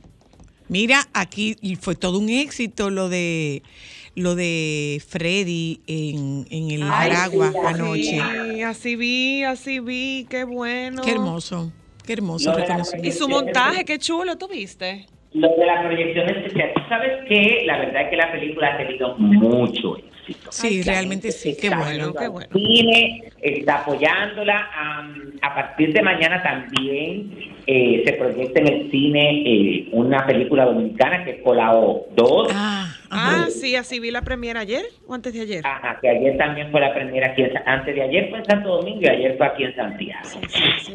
[0.69, 3.63] Mira, aquí fue todo un éxito lo de
[4.15, 8.03] lo de Freddy en, en el Ay, Aragua sí, anoche.
[8.53, 11.03] Sí, así vi, así vi, qué bueno.
[11.03, 11.73] Qué hermoso,
[12.07, 12.55] qué hermoso.
[13.03, 15.07] Y su montaje, qué chulo, ¿tú viste?
[15.33, 17.63] Lo de la proyección especial, ¿tú sabes qué?
[17.65, 20.51] La verdad es que la película ha tenido mucho éxito.
[20.51, 22.13] Sí, La realmente sí, qué bueno.
[22.15, 22.49] qué bueno.
[22.53, 24.69] Cine, está apoyándola.
[25.41, 27.31] a partir de mañana también
[27.73, 32.49] eh, se proyecta en el cine eh, una película dominicana que es Colao 2.
[32.55, 32.87] Ah.
[33.13, 35.63] Ah, sí, así vi la premiera ayer o antes de ayer.
[35.67, 38.77] Ajá, que ayer también fue la primera aquí, en antes de ayer fue en Santo
[38.77, 40.29] Domingo y ayer fue aquí en Santiago.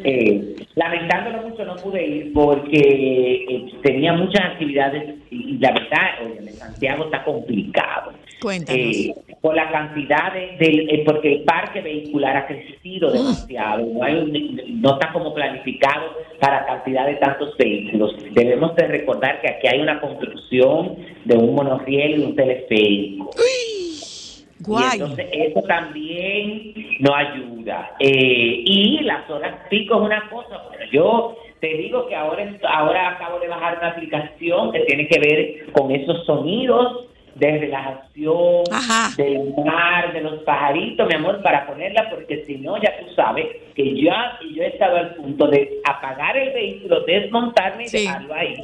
[0.04, 6.08] Eh, lamentándolo mucho no pude ir porque eh, tenía muchas actividades y, y la verdad,
[6.24, 8.12] oye, Santiago está complicado.
[8.40, 8.80] Cuéntanos.
[8.80, 14.02] eh, por la cantidad de, del- eh, porque el parque vehicular ha crecido demasiado, no,
[14.02, 18.14] hay un- no está como planificado para cantidad de tantos vehículos.
[18.32, 23.30] Debemos de recordar que aquí hay una construcción de un monorriel y un teleférico.
[23.36, 24.84] Y Guay.
[24.94, 27.92] entonces eso también no ayuda.
[28.00, 30.62] Eh, y las horas pico es una cosa.
[30.68, 35.18] Bueno, yo te digo que ahora, ahora acabo de bajar una aplicación que tiene que
[35.18, 37.06] ver con esos sonidos
[37.38, 39.14] de relajación, Ajá.
[39.16, 43.46] del mar, de los pajaritos, mi amor, para ponerla, porque si no, ya tú sabes
[43.74, 47.98] que ya yo he estado al punto de apagar el vehículo, desmontarme y Sí.
[47.98, 48.54] dejarlo ahí.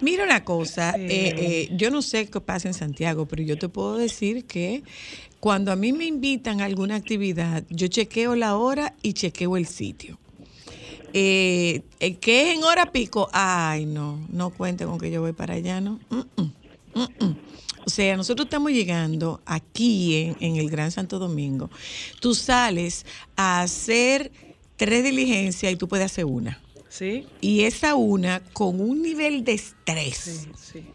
[0.00, 1.06] Mira una cosa, Sí.
[1.08, 4.82] eh, eh, yo no sé qué pasa en Santiago, pero yo te puedo decir que
[5.38, 9.66] cuando a mí me invitan a alguna actividad, yo chequeo la hora y chequeo el
[9.66, 10.18] sitio.
[11.12, 13.28] Eh, eh, ¿Qué es en hora pico?
[13.32, 16.00] Ay, no, no cuente con que yo voy para allá, ¿no?
[16.10, 16.52] Mm, mm,
[16.94, 17.36] mm, mm.
[17.86, 21.70] O sea, nosotros estamos llegando aquí en, en el Gran Santo Domingo.
[22.20, 24.32] Tú sales a hacer
[24.76, 26.60] tres diligencias y tú puedes hacer una.
[26.88, 30.86] Sí, Y esa una con un nivel de estrés, sí, sí.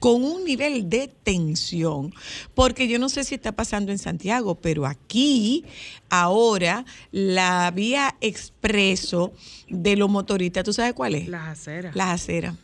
[0.00, 2.12] con un nivel de tensión,
[2.54, 5.64] porque yo no sé si está pasando en Santiago, pero aquí
[6.10, 9.32] ahora la vía expreso
[9.68, 11.28] de los motoristas, ¿tú sabes cuál es?
[11.28, 11.94] Las aceras.
[11.94, 12.54] Las aceras.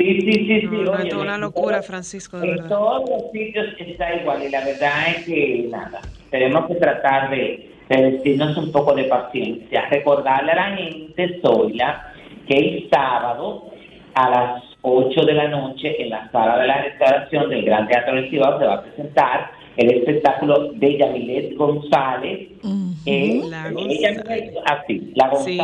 [0.00, 0.66] Sí, sí, sí, sí.
[0.70, 2.68] No, es una en locura, todo- Francisco, de En verdad.
[2.70, 7.70] todos los sitios está igual y la verdad es que nada, tenemos que tratar de,
[7.90, 12.12] de decirnos un poco de paciencia, recordarle a la gente, Zoila,
[12.48, 13.66] que el sábado
[14.14, 18.14] a las 8 de la noche en la sala de la restauración del Gran Teatro
[18.14, 22.48] del Cibao se va a presentar el espectáculo de Yamilet González.
[23.06, 24.54] Eh, La González.
[24.64, 25.58] Así, la Sí.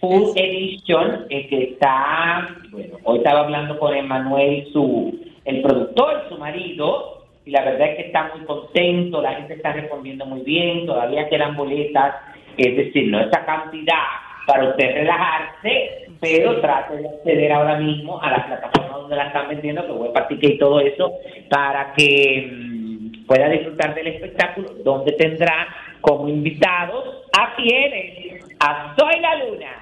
[0.00, 6.38] Full Edition, eh, que está, bueno, hoy estaba hablando con Emanuel, su, el productor, su
[6.38, 10.86] marido, y la verdad es que está muy contento, la gente está respondiendo muy bien,
[10.86, 12.14] todavía quedan boletas,
[12.56, 14.04] es decir, no esa cantidad
[14.46, 19.48] para usted relajarse, pero trate de acceder ahora mismo a la plataforma donde la están
[19.48, 21.12] vendiendo, que web Partique y todo eso,
[21.48, 25.68] para que mm, pueda disfrutar del espectáculo, donde tendrá
[26.00, 29.79] como invitados a quienes, a Soy la Luna,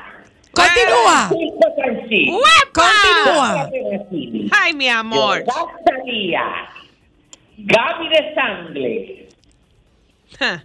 [0.62, 1.29] Continúa.
[1.77, 2.40] Francisco,
[2.73, 3.71] Continúa.
[4.62, 5.44] Ay, mi amor.
[7.59, 9.29] Gaby de Sangle,
[10.38, 10.64] Ja,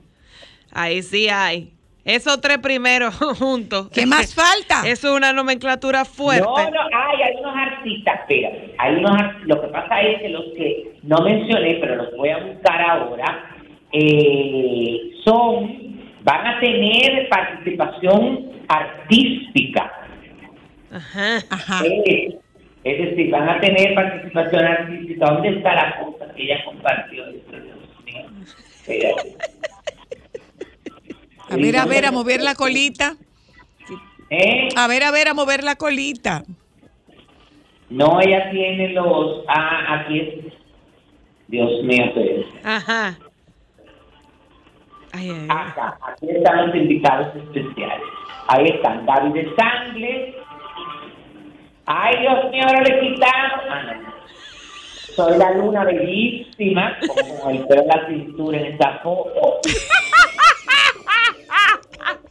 [0.72, 1.72] Ahí sí hay.
[2.06, 3.90] Esos tres primeros juntos.
[3.94, 4.88] ¿Qué más falta?
[4.88, 6.44] Eso es una nomenclatura fuerte.
[6.44, 8.76] No, no, hay, hay unos artistas, espérate.
[8.78, 12.40] Hay unos lo que pasa es que los que no mencioné, pero los voy a
[12.44, 13.56] buscar ahora,
[13.94, 15.93] eh, son,
[16.24, 19.92] van a tener participación artística.
[20.92, 21.38] Ajá.
[21.50, 21.84] Ajá.
[21.86, 22.38] Eh,
[22.84, 25.26] es decir, van a tener participación artística.
[25.26, 27.24] ¿Dónde está la cosa que ella compartió?
[31.50, 33.16] A ver, a ver, a mover la colita.
[34.30, 34.70] ¿Eh?
[34.76, 36.44] A ver, a ver, a mover la colita.
[37.90, 39.44] No, ella tiene los...
[39.48, 40.54] Ah, aquí es...
[41.48, 42.46] Dios mío, pues.
[42.64, 43.20] Ajá.
[45.14, 45.48] Ay, ay, ay.
[45.50, 48.08] Acá, aquí están los invitados especiales.
[48.48, 50.36] Ahí están David de Sangle.
[51.86, 53.62] Ay, Dios mío, ahora le quitamos.
[53.70, 54.14] Ah, no.
[55.16, 56.98] Soy la luna bellísima,
[57.42, 59.60] con el pelo en la cintura en esta foto.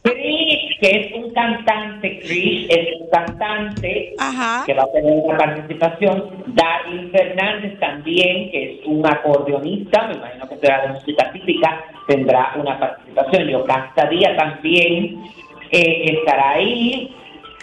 [0.03, 4.65] Chris, que es un cantante, Chris es un cantante Ajá.
[4.65, 6.43] que va a tener una participación.
[6.47, 12.53] Darlene Fernández también, que es un acordeonista, me imagino que será de música típica, tendrá
[12.59, 13.47] una participación.
[13.47, 15.23] Yocasta Díaz también
[15.71, 17.15] eh, estará ahí.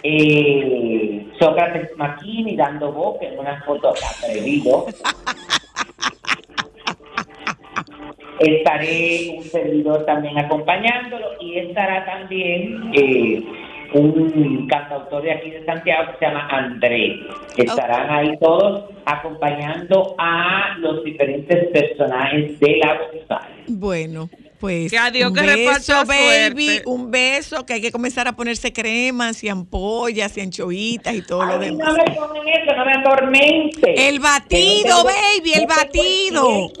[0.03, 4.87] Eh, Sócrates Maquini dando boca en una foto atrevido.
[8.41, 13.43] Estaré un servidor también acompañándolo y estará también eh,
[13.93, 17.19] un cantautor de aquí de Santiago que se llama André.
[17.55, 23.65] Estarán ahí todos acompañando a los diferentes personajes de la González.
[23.67, 24.29] Bueno,
[24.61, 26.83] pues Que adiós, un que beso, baby, suerte.
[26.85, 31.43] un beso, que hay que comenzar a ponerse cremas y ampollas y anchoitas y todo
[31.45, 31.87] lo demás.
[31.87, 34.07] no me eso, no me atormente.
[34.07, 36.71] El batido, baby, el batido.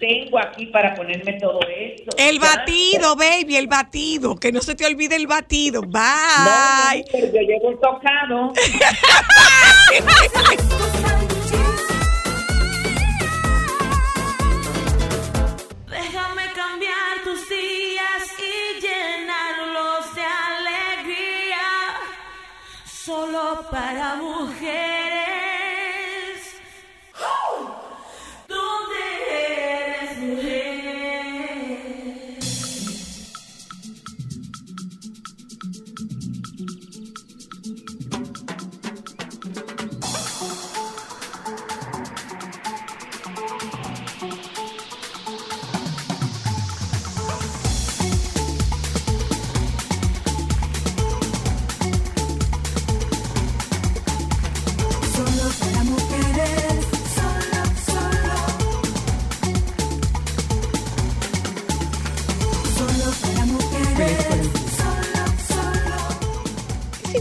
[0.00, 2.04] Tengo aquí para ponerme todo eso.
[2.16, 5.82] El batido, baby, el batido, que no se te olvide el batido.
[5.82, 7.00] No, Bye.
[7.00, 8.52] no, pero yo llevo el tocado.
[23.54, 25.05] para mujeres.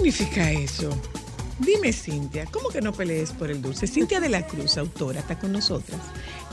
[0.09, 0.89] Explica eso?
[1.59, 3.87] Dime, Cintia, ¿cómo que no pelees por el dulce?
[3.87, 6.01] Cintia de la Cruz, autora, está con nosotras.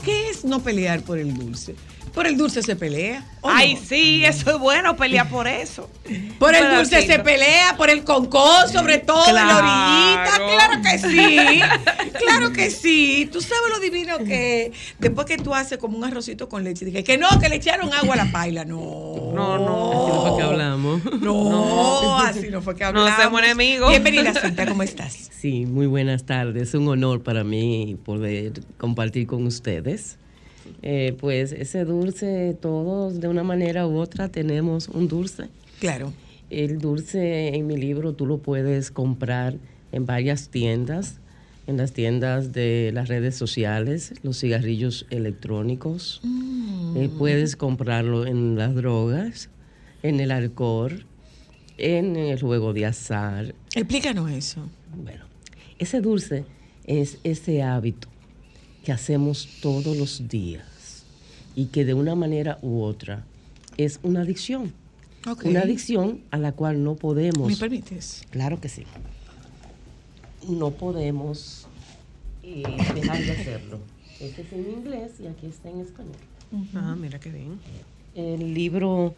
[0.03, 1.75] ¿Qué es no pelear por el dulce?
[2.13, 3.25] Por el dulce se pelea.
[3.41, 3.81] ¿o Ay, no?
[3.87, 5.89] sí, eso es bueno, pelear por eso.
[6.37, 10.35] Por el dulce se pelea, por el concón, sobre todo, en la orillita.
[10.37, 10.81] Claro.
[10.83, 11.61] Que sí.
[12.23, 13.27] Claro que sí.
[13.31, 17.03] Tú sabes lo divino que después que tú haces como un arrocito con leche, dije,
[17.03, 18.63] que no, que le echaron agua a la paila.
[18.63, 19.31] No.
[19.33, 19.91] No, no.
[19.91, 21.01] Así no fue que hablamos.
[21.21, 23.15] No, así no fue que No hablamos.
[23.17, 23.89] seamos enemigos.
[23.89, 25.29] Bienvenida, Cintia, ¿cómo estás?
[25.31, 26.69] Sí, muy buenas tardes.
[26.69, 29.92] Es un honor para mí poder compartir con ustedes.
[30.81, 35.49] Eh, pues ese dulce, todos de una manera u otra tenemos un dulce.
[35.79, 36.13] Claro.
[36.49, 39.55] El dulce en mi libro tú lo puedes comprar
[39.91, 41.19] en varias tiendas,
[41.67, 46.21] en las tiendas de las redes sociales, los cigarrillos electrónicos.
[46.95, 49.49] Eh, puedes comprarlo en las drogas,
[50.03, 51.05] en el alcohol,
[51.77, 53.55] en el juego de azar.
[53.73, 54.69] Explícanos eso.
[54.95, 55.25] Bueno,
[55.79, 56.45] ese dulce
[56.85, 58.12] es ese hábito
[58.83, 61.05] que hacemos todos los días
[61.55, 63.23] y que de una manera u otra
[63.77, 64.73] es una adicción.
[65.45, 67.47] Una adicción a la cual no podemos.
[67.47, 68.23] ¿Me permites?
[68.29, 68.83] Claro que sí.
[70.49, 71.65] No podemos
[72.43, 72.63] eh,
[72.93, 73.79] dejar de hacerlo.
[74.19, 76.15] Este es en inglés y aquí está en español.
[76.75, 77.59] Ah, mira qué bien.
[78.15, 79.15] El libro,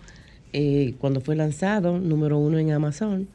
[0.53, 3.28] eh, cuando fue lanzado, número uno en Amazon,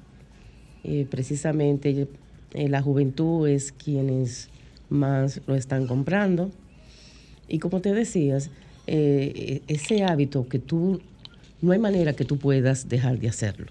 [0.84, 2.08] eh, precisamente
[2.54, 4.48] eh, la juventud es quienes
[4.90, 6.50] más lo están comprando.
[7.48, 8.50] Y como te decías,
[8.86, 11.00] eh, ese hábito que tú,
[11.62, 13.66] no hay manera que tú puedas dejar de hacerlo.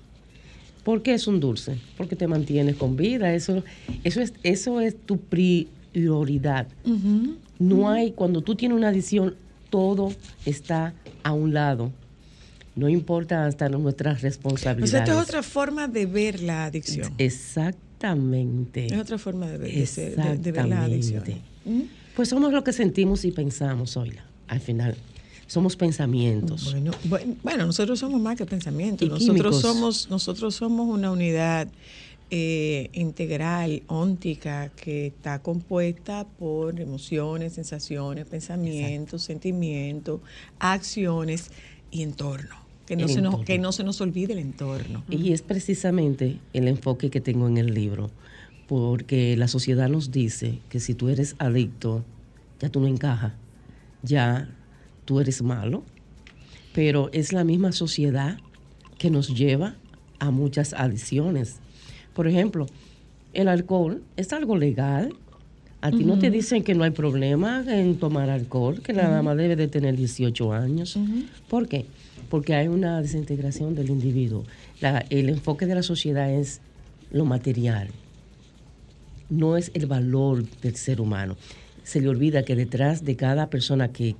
[0.84, 1.78] ¿Por qué es un dulce?
[1.98, 3.34] Porque te mantienes con vida.
[3.34, 3.64] Eso,
[4.04, 6.68] eso, es, eso es tu prioridad.
[7.60, 9.36] No hay, cuando tú tienes una adicción,
[9.70, 10.14] todo
[10.46, 10.94] está
[11.24, 11.92] a un lado.
[12.76, 14.92] No importa hasta nuestras O responsabilidades.
[14.92, 17.14] sea, esta es otra forma de ver la adicción.
[18.10, 18.86] Exactamente.
[18.88, 21.18] Es otra forma de ver, de ser- de- de ver la adicción.
[21.28, 21.90] Exactamente.
[22.16, 24.96] Pues somos lo que sentimos y pensamos, Oila, al final.
[25.48, 26.72] Somos pensamientos.
[26.72, 29.06] Bueno, bueno, bueno, nosotros somos más que pensamientos.
[29.06, 29.62] Y Nosotros químicos.
[29.62, 31.68] somos, nosotros somos una unidad
[32.32, 40.22] eh, integral, óntica, que está compuesta por emociones, sensaciones, pensamientos, sentimientos,
[40.60, 41.50] acciones
[41.92, 42.56] y entorno.
[42.90, 45.04] Que no, se nos, que no se nos olvide el entorno.
[45.12, 48.10] Y es precisamente el enfoque que tengo en el libro,
[48.68, 52.04] porque la sociedad nos dice que si tú eres adicto,
[52.60, 53.34] ya tú no encajas,
[54.02, 54.50] ya
[55.06, 55.84] tú eres malo,
[56.74, 58.40] pero es la misma sociedad
[58.98, 59.76] que nos lleva
[60.18, 61.58] a muchas adicciones.
[62.16, 62.66] Por ejemplo,
[63.34, 65.14] el alcohol es algo legal.
[65.82, 69.38] A ti no te dicen que no hay problema en tomar alcohol, que nada más
[69.38, 70.98] debe de tener 18 años.
[71.48, 71.86] ¿Por qué?
[72.30, 74.44] Porque hay una desintegración del individuo.
[75.10, 76.62] El enfoque de la sociedad es
[77.12, 77.90] lo material,
[79.30, 81.38] no es el valor del ser humano.
[81.84, 84.16] Se le olvida que detrás de cada persona que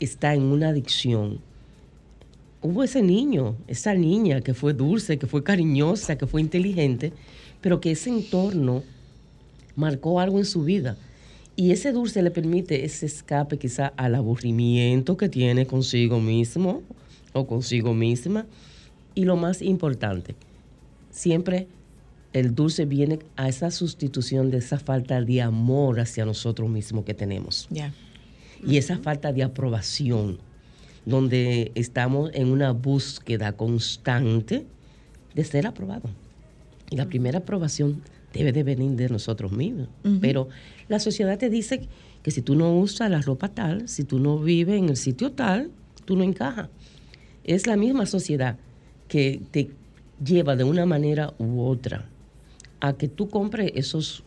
[0.00, 1.40] está en una adicción,
[2.60, 7.12] hubo ese niño, esa niña que fue dulce, que fue cariñosa, que fue inteligente,
[7.60, 8.82] pero que ese entorno
[9.76, 10.96] marcó algo en su vida.
[11.54, 16.82] Y ese dulce le permite ese escape quizá al aburrimiento que tiene consigo mismo
[17.32, 18.46] o consigo misma.
[19.14, 20.34] Y lo más importante,
[21.10, 21.66] siempre
[22.32, 27.14] el dulce viene a esa sustitución de esa falta de amor hacia nosotros mismos que
[27.14, 27.68] tenemos
[28.66, 30.38] y esa falta de aprobación,
[31.06, 34.66] donde estamos en una búsqueda constante
[35.34, 36.10] de ser aprobado.
[36.90, 38.02] Y la primera aprobación
[38.32, 39.88] debe de venir de nosotros mismos.
[40.20, 40.48] Pero
[40.88, 41.88] la sociedad te dice
[42.22, 45.32] que si tú no usas la ropa tal, si tú no vives en el sitio
[45.32, 45.70] tal,
[46.04, 46.68] tú no encajas.
[47.48, 48.58] Es la misma sociedad
[49.08, 49.70] que te
[50.22, 52.04] lleva de una manera u otra
[52.78, 54.22] a que tú compres esos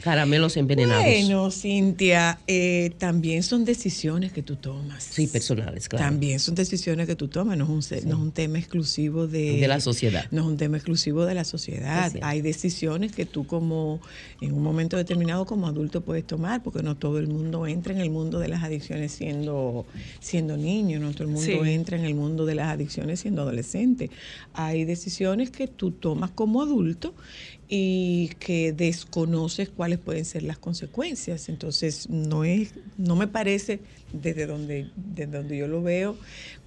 [0.00, 1.04] caramelos envenenados.
[1.04, 5.04] Bueno, Cintia, eh, también son decisiones que tú tomas.
[5.04, 6.04] Sí, personales, claro.
[6.04, 9.58] También son decisiones que tú tomas, no es un, no es un tema exclusivo de,
[9.60, 10.26] De la sociedad.
[10.30, 12.12] No es un tema exclusivo de la sociedad.
[12.22, 14.00] Hay decisiones que tú como
[14.40, 18.00] en un momento determinado como adulto puedes tomar, porque no todo el mundo entra en
[18.00, 19.86] el mundo de las adicciones siendo,
[20.20, 21.52] siendo niño, no todo el mundo Sí.
[21.70, 24.10] entra en el mundo de las adicciones siendo adolescente.
[24.54, 27.14] Hay decisiones que tú tomas como adulto
[27.74, 31.48] y que desconoces cuáles pueden ser las consecuencias.
[31.48, 33.80] Entonces, no es, no me parece
[34.12, 36.14] desde donde, desde donde yo lo veo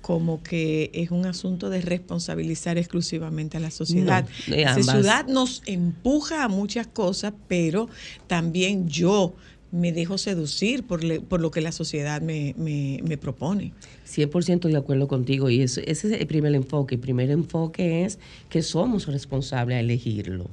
[0.01, 4.25] como que es un asunto de responsabilizar exclusivamente a la sociedad.
[4.47, 7.87] No, la sociedad nos empuja a muchas cosas, pero
[8.25, 9.35] también yo
[9.71, 13.73] me dejo seducir por, le- por lo que la sociedad me, me, me propone.
[14.07, 16.95] 100% de acuerdo contigo y eso, ese es el primer enfoque.
[16.95, 18.17] El primer enfoque es
[18.49, 20.49] que somos responsables a elegirlo.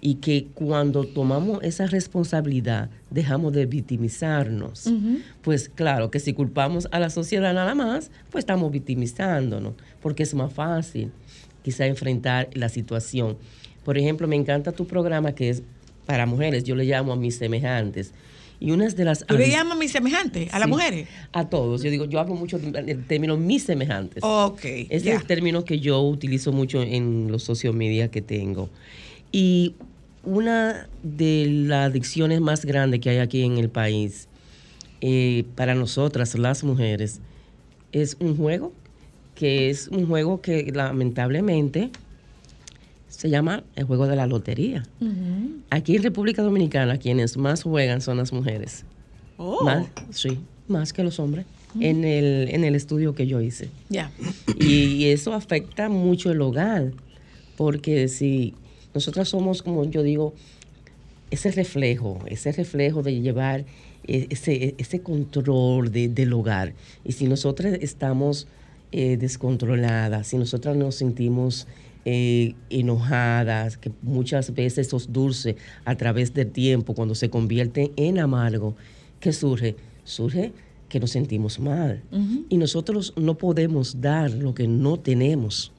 [0.00, 4.90] Y que cuando tomamos esa responsabilidad dejamos de victimizarnos.
[5.42, 10.34] Pues claro que si culpamos a la sociedad nada más, pues estamos victimizándonos, porque es
[10.34, 11.10] más fácil
[11.62, 13.36] quizá enfrentar la situación.
[13.84, 15.62] Por ejemplo, me encanta tu programa que es
[16.06, 18.12] para mujeres, yo le llamo a mis semejantes.
[18.58, 19.26] Y una de las...
[19.26, 20.52] ¿Tú le llamas a mis semejantes?
[20.54, 21.08] ¿A las Sí, mujeres?
[21.32, 21.82] A todos.
[21.82, 24.22] Yo digo, yo hablo mucho del término mis semejantes.
[24.24, 24.60] Ok.
[24.64, 25.16] Es ya.
[25.16, 28.70] el término que yo utilizo mucho en los social media que tengo.
[29.32, 29.74] Y
[30.24, 34.28] una de las adicciones más grandes que hay aquí en el país
[35.00, 37.20] eh, para nosotras, las mujeres,
[37.92, 38.72] es un juego,
[39.34, 41.90] que es un juego que lamentablemente
[43.08, 44.84] se llama el juego de la lotería.
[45.70, 48.84] Aquí en República Dominicana, quienes más juegan son las mujeres.
[49.38, 51.46] Oh, Más, sí, más que los hombres.
[51.78, 53.68] En el, en el estudio que yo hice.
[53.90, 54.10] ya.
[54.58, 56.92] Y, eso afecta mucho el hogar,
[57.56, 58.54] porque si
[58.96, 60.32] nosotras somos, como yo digo,
[61.30, 63.64] ese reflejo, ese reflejo de llevar
[64.08, 66.72] eh, ese, ese control de- del hogar.
[67.04, 68.46] Y si nosotras estamos
[68.92, 71.66] eh, descontroladas, si nosotras nos sentimos
[72.04, 78.18] eh, enojadas, que muchas veces esos dulces a través del tiempo, cuando se convierten en
[78.18, 78.76] amargo,
[79.20, 79.74] ¿qué surge?
[80.04, 80.52] Surge
[80.88, 82.00] que nos sentimos mal.
[82.48, 85.72] Y nosotros no podemos dar lo que no tenemos.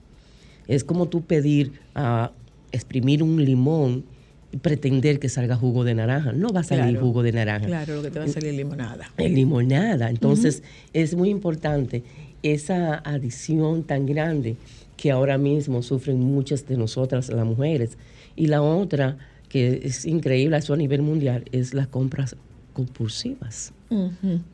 [0.67, 2.33] Es como tú pedir a
[2.71, 4.03] exprimir un limón
[4.51, 6.31] y pretender que salga jugo de naranja.
[6.31, 7.01] No va a salir Claro.
[7.05, 7.65] jugo de naranja.
[7.67, 9.11] Claro, lo que te va a salir limonada.
[9.17, 10.09] En limonada.
[10.09, 10.63] Entonces,
[10.93, 12.03] es muy importante
[12.43, 14.55] esa adición tan grande
[14.95, 17.97] que ahora mismo sufren muchas de nosotras, las mujeres.
[18.35, 19.17] Y la otra,
[19.49, 22.35] que es increíble, eso a nivel mundial, es las compras
[22.73, 23.73] compulsivas.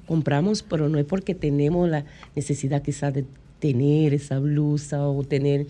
[0.07, 2.05] Compramos, pero no es porque tenemos la
[2.35, 3.25] necesidad quizás de
[3.59, 5.65] tener esa blusa o tener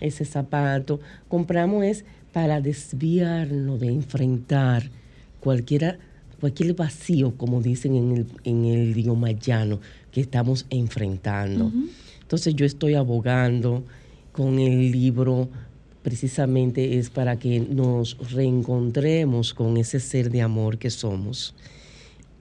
[0.00, 1.00] ese zapato.
[1.28, 4.90] Compramos es para desviarnos de enfrentar
[5.40, 5.98] cualquiera,
[6.40, 9.80] cualquier vacío, como dicen en el, en el idioma llano,
[10.12, 11.72] que estamos enfrentando.
[12.20, 13.84] Entonces yo estoy abogando
[14.32, 15.48] con el libro
[16.02, 21.54] precisamente es para que nos reencontremos con ese ser de amor que somos.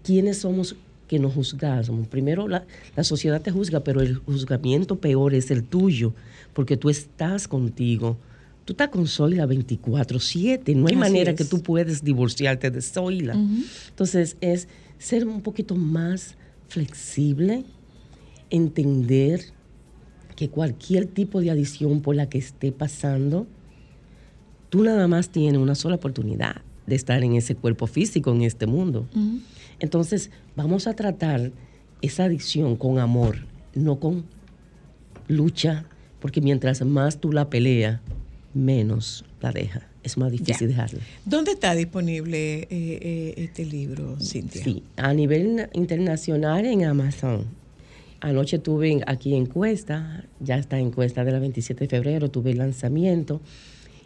[0.04, 0.76] ¿Quiénes somos
[1.08, 2.08] que nos juzgamos?
[2.08, 6.14] Primero la, la sociedad te juzga, pero el juzgamiento peor es el tuyo,
[6.58, 8.18] porque tú estás contigo.
[8.66, 11.38] Tú estás con Zoila 24/7, no hay Así manera es.
[11.38, 13.36] que tú puedes divorciarte de Zoila.
[13.90, 16.34] Entonces es ser un poquito más
[16.68, 17.64] flexible,
[18.50, 19.42] entender
[20.36, 23.46] que cualquier tipo de adicción por la que esté pasando,
[24.72, 28.66] tú nada más tienes una sola oportunidad de estar en ese cuerpo físico, en este
[28.66, 29.08] mundo.
[29.80, 31.52] Entonces, vamos a tratar
[32.02, 33.46] esa adicción con amor,
[33.76, 34.26] no con
[35.28, 35.86] lucha,
[36.20, 38.00] porque mientras más tú la peleas,
[38.54, 39.82] menos la deja.
[40.04, 40.76] Es más difícil Ya.
[40.76, 41.00] dejarla.
[41.26, 44.64] ¿Dónde está disponible eh, eh, este libro, Cintia?
[44.64, 47.46] Sí, a nivel internacional en Amazon.
[48.22, 53.42] Anoche tuve aquí encuesta, ya está encuesta de la 27 de febrero, tuve el lanzamiento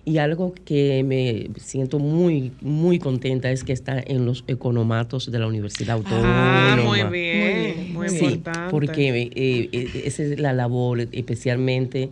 [0.04, 5.40] y algo que me siento muy, muy contenta es que está en los economatos de
[5.40, 6.74] la Universidad Autónoma.
[6.74, 7.71] Ah, muy bien,
[8.10, 8.72] muy Sí, importante.
[8.72, 9.30] porque eh,
[9.72, 12.10] eh, esa es la labor, especialmente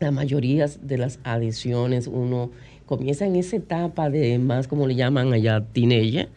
[0.00, 2.50] la mayoría de las adicciones, uno
[2.86, 6.28] comienza en esa etapa de más, como le llaman allá, teenager,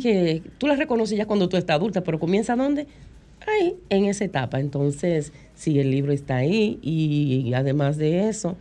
[0.00, 2.86] que tú la reconoces ya cuando tú estás adulta, pero comienza ¿dónde?
[3.46, 4.60] Ahí, en esa etapa.
[4.60, 8.56] Entonces, sí, el libro está ahí y, además de eso,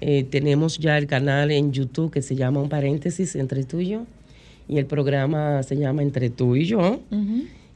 [0.00, 3.88] eh, tenemos ya el canal en YouTube que se llama Un paréntesis entre tú y
[3.88, 4.02] yo
[4.68, 7.00] y el programa se llama Entre tú y yo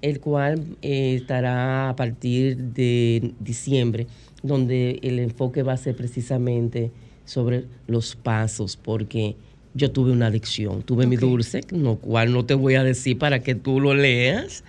[0.07, 4.07] el cual eh, estará a partir de diciembre,
[4.41, 6.93] donde el enfoque va a ser precisamente
[7.25, 9.35] sobre los pasos, porque
[9.75, 13.41] yo tuve una adicción, tuve mi dulce, lo cual no te voy a decir para
[13.41, 14.63] que tú lo leas,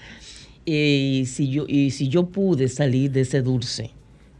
[0.65, 3.91] y si yo, y si yo pude salir de ese dulce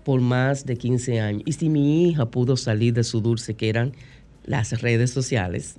[0.03, 3.69] por más de 15 años, y si mi hija pudo salir de su dulce, que
[3.69, 3.93] eran
[4.45, 5.75] las redes sociales,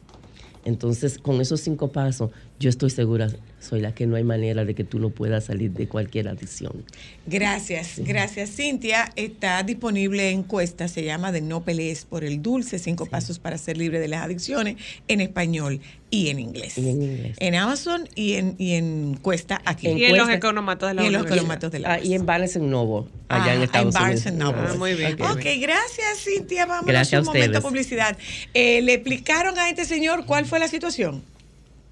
[0.65, 3.29] entonces, con esos cinco pasos, yo estoy segura,
[3.61, 6.85] soy la que no hay manera de que tú no puedas salir de cualquier adicción.
[7.27, 9.11] Gracias, gracias Cintia.
[9.17, 13.77] Está disponible encuesta, se llama de No pelees por el dulce, cinco pasos para ser
[13.77, 14.77] libre de las adicciones,
[15.09, 15.81] en español
[16.11, 16.79] y en inglés.
[16.79, 17.37] Y en inglés.
[17.41, 19.89] En Amazon y en, y en encuesta aquí.
[19.89, 22.25] y en los economatos de la y en los economatos de la Ah, y en
[22.25, 24.39] Barnes Noble, allá Ah, en Estados en Barnes Unidos.
[24.55, 24.69] Noble.
[24.71, 25.13] Ah, muy bien.
[25.21, 25.45] Ok.
[25.61, 26.65] Gracias Cintia.
[26.67, 27.65] Vamos Gracias a a un momento de ustedes.
[27.71, 28.17] publicidad.
[28.55, 31.23] Eh, ¿Le explicaron a este señor cuál fue la situación?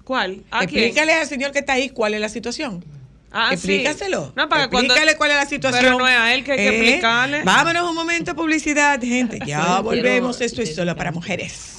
[0.07, 0.43] ¿Cuál?
[0.51, 2.81] ¿A Explícale al señor que está ahí cuál es la situación.
[3.29, 4.31] Ah, Explícaselo.
[4.37, 5.17] No, para Explícale cuando...
[5.17, 5.83] cuál es la situación.
[5.83, 7.43] Pero no es a él que hay que eh, explicarle.
[7.43, 9.37] Vámonos un momento a publicidad, gente.
[9.45, 10.39] Ya volvemos.
[10.39, 11.73] Esto es solo para mujeres.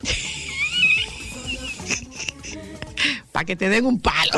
[3.30, 4.32] para que te den un palo,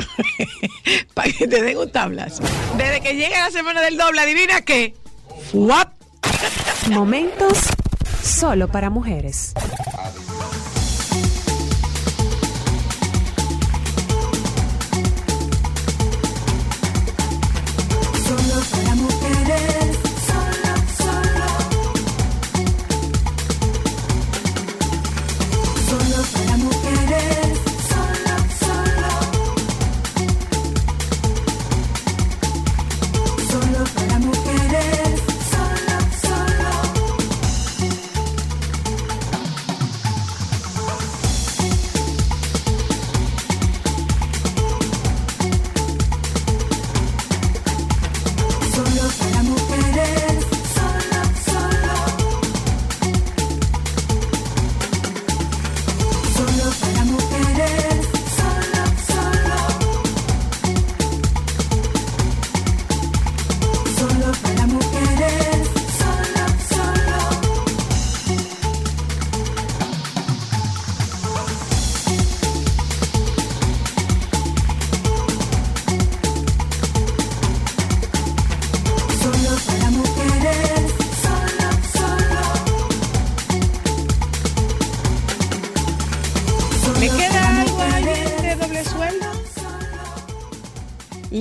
[1.15, 2.43] para que te den un tablazo.
[2.77, 4.93] Desde que llega la semana del doble, adivina qué.
[5.53, 5.93] ¡Fuap!
[6.93, 7.59] Momentos
[8.23, 9.53] solo para mujeres.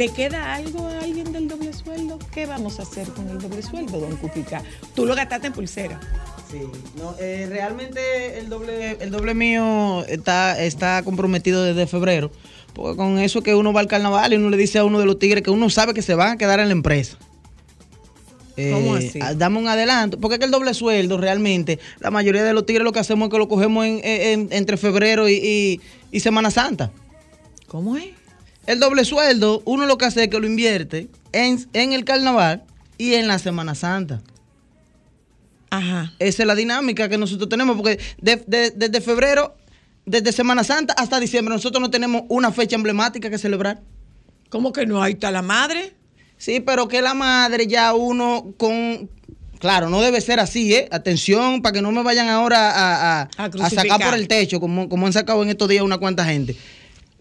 [0.02, 2.18] ¿Le queda algo a alguien del doble sueldo?
[2.34, 4.64] ¿Qué vamos a hacer con el doble sueldo, don Cupica?
[4.96, 6.00] Tú lo gastaste en pulsera.
[6.50, 6.62] Sí,
[6.98, 12.32] no, eh, realmente el doble, el doble mío está, está comprometido desde febrero.
[12.74, 15.06] Porque con eso que uno va al carnaval y uno le dice a uno de
[15.06, 17.20] los tigres que uno sabe que se van a quedar en la empresa.
[18.56, 19.20] ¿Cómo Eh, así?
[19.22, 20.20] a- Dame un adelanto.
[20.20, 23.28] Porque es que el doble sueldo realmente, la mayoría de los tigres lo que hacemos
[23.28, 25.82] es que lo cogemos en- en- entre febrero y, y-
[26.12, 26.90] y Semana Santa.
[27.68, 28.20] ¿Cómo es?
[28.68, 32.64] El doble sueldo, uno lo que hace es que lo invierte en, en el carnaval
[32.98, 34.22] y en la Semana Santa.
[35.70, 36.14] Ajá.
[36.20, 39.56] Esa es la dinámica que nosotros tenemos, porque de- de- desde febrero,
[40.06, 43.82] desde Semana Santa hasta diciembre, nosotros no tenemos una fecha emblemática que celebrar.
[44.50, 45.02] ¿Cómo que no?
[45.02, 45.94] Ahí está la madre.
[46.38, 49.10] Sí, pero que la madre ya uno con...
[49.60, 50.90] Claro, no debe ser así, ¿eh?
[50.92, 53.88] Atención, para que no me vayan ahora a, a- A a crucificar.
[53.88, 56.56] sacar por el techo, como, como han sacado en estos días una cuanta gente.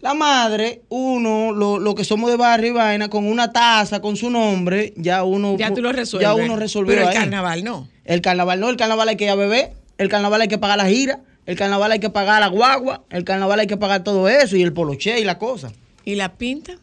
[0.01, 4.17] La madre, uno, lo, lo que somos de barrio y vaina, con una taza, con
[4.17, 5.55] su nombre, ya uno...
[5.57, 6.27] Ya tú lo resuelves.
[6.27, 7.17] Ya uno resolvió Pero el ahí.
[7.17, 7.87] carnaval no.
[8.05, 10.77] El carnaval no, el carnaval hay que ir a beber, el carnaval hay que pagar
[10.77, 14.27] la gira, el carnaval hay que pagar la guagua, el carnaval hay que pagar todo
[14.27, 15.71] eso y el poloche y la cosa.
[16.03, 16.73] ¿Y la pinta?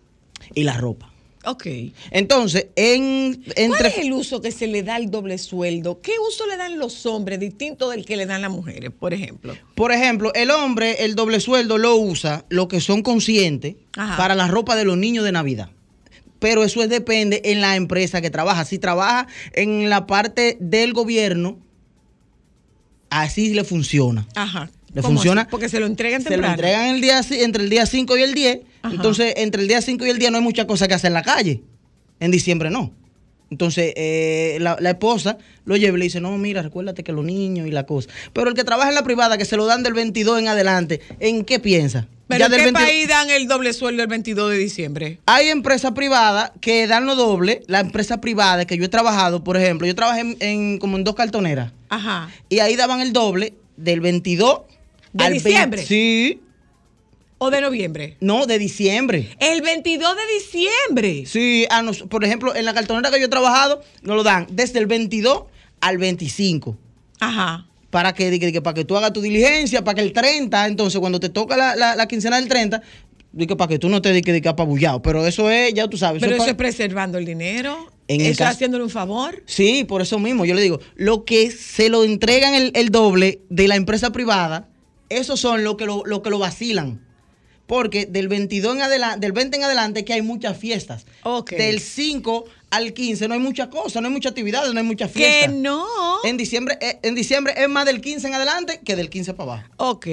[0.55, 1.08] Y la ropa.
[1.45, 1.66] Ok.
[2.11, 3.89] Entonces, en, ¿Cuál entre...
[3.89, 6.01] es el uso que se le da al doble sueldo?
[6.03, 9.57] ¿Qué uso le dan los hombres distinto del que le dan las mujeres, por ejemplo?
[9.74, 14.16] Por ejemplo, el hombre, el doble sueldo lo usa, lo que son conscientes, Ajá.
[14.16, 15.70] para la ropa de los niños de Navidad.
[16.41, 18.64] Pero eso es- depende en la empresa que trabaja.
[18.64, 21.59] Si trabaja en la parte del gobierno,
[23.11, 24.26] así le funciona.
[24.34, 24.70] Ajá.
[24.95, 25.43] ¿Le ¿Cómo funciona?
[25.43, 25.51] así?
[25.51, 26.55] Porque se lo entregan Se lo temprano.
[26.55, 28.61] entregan el día, entre el día 5 y el 10.
[28.82, 28.95] Ajá.
[28.95, 31.14] Entonces, entre el día 5 y el 10 no hay mucha cosa que hacer en
[31.14, 31.62] la calle.
[32.20, 32.93] En diciembre no.
[33.51, 37.24] Entonces, eh, la, la esposa lo lleva y le dice, no, mira, recuérdate que los
[37.24, 38.09] niños y la cosa.
[38.34, 41.01] Pero el que trabaja en la privada, que se lo dan del 22 en adelante,
[41.18, 42.07] ¿en qué piensa?
[42.26, 45.18] ¿Pero Ya en del qué 22 país dan el doble sueldo el 22 de diciembre?
[45.24, 47.62] Hay empresas privadas que dan lo doble.
[47.68, 51.05] La empresa privada que yo he trabajado, por ejemplo, yo trabajé en, en- como en
[51.05, 51.72] dos cartoneras.
[51.89, 52.28] Ajá.
[52.51, 54.61] Y ahí daban el doble del 22
[55.13, 55.79] ¿De al diciembre?
[55.81, 56.41] 20 Sí.
[57.41, 58.17] ¿O de noviembre?
[58.21, 59.29] No, de diciembre.
[59.39, 61.25] El 22 de diciembre.
[61.27, 64.49] Sí, a nos- por ejemplo, en la cartonera que yo he trabajado, nos lo dan
[64.51, 65.45] desde el 22
[65.81, 66.77] al 25.
[67.21, 67.67] Ajá.
[67.91, 71.21] Para que, que para que tú hagas tu diligencia, para que el 30, entonces cuando
[71.21, 72.83] te toca la, la, la quincena del 30,
[73.33, 75.01] di que para que tú no te digas que apabullado.
[75.01, 76.21] Pero eso es, ya tú sabes.
[76.21, 77.89] Pero es eso es preservando el dinero.
[78.09, 79.43] En eso caso- haciéndole un favor.
[79.47, 83.43] Sí, por eso mismo, yo le digo, lo que se lo entregan el, el doble
[83.49, 84.69] de la empresa privada,
[85.09, 87.05] esos son los que lo, lo que lo vacilan.
[87.67, 91.05] Porque del 22 en adelante, del 20 en adelante que hay muchas fiestas.
[91.23, 91.51] Ok.
[91.51, 95.11] Del 5 al 15 no hay muchas cosas, no hay muchas actividades, no hay muchas
[95.13, 95.53] Que fiestas.
[95.55, 95.87] no.
[96.25, 99.53] En diciembre, eh, en diciembre es más del 15 en adelante que del 15 para
[99.53, 99.69] abajo.
[99.77, 100.07] Ok.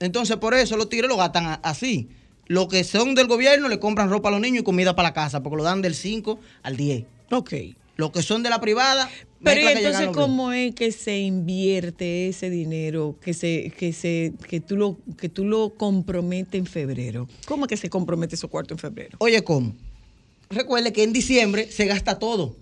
[0.00, 2.08] Entonces, por eso los tigres lo gastan así.
[2.46, 5.14] Los que son del gobierno le compran ropa a los niños y comida para la
[5.14, 7.04] casa, porque lo dan del 5 al 10.
[7.30, 7.52] Ok.
[7.96, 9.08] Los que son de la privada,
[9.42, 13.92] Pero ¿y mezcla que entonces cómo es que se invierte ese dinero que se que
[13.92, 17.26] se que tú lo que tú lo comprometes en febrero?
[17.46, 19.16] ¿Cómo es que se compromete esos cuartos en febrero?
[19.18, 19.74] Oye, ¿cómo?
[20.50, 22.56] Recuerde que en diciembre se gasta todo.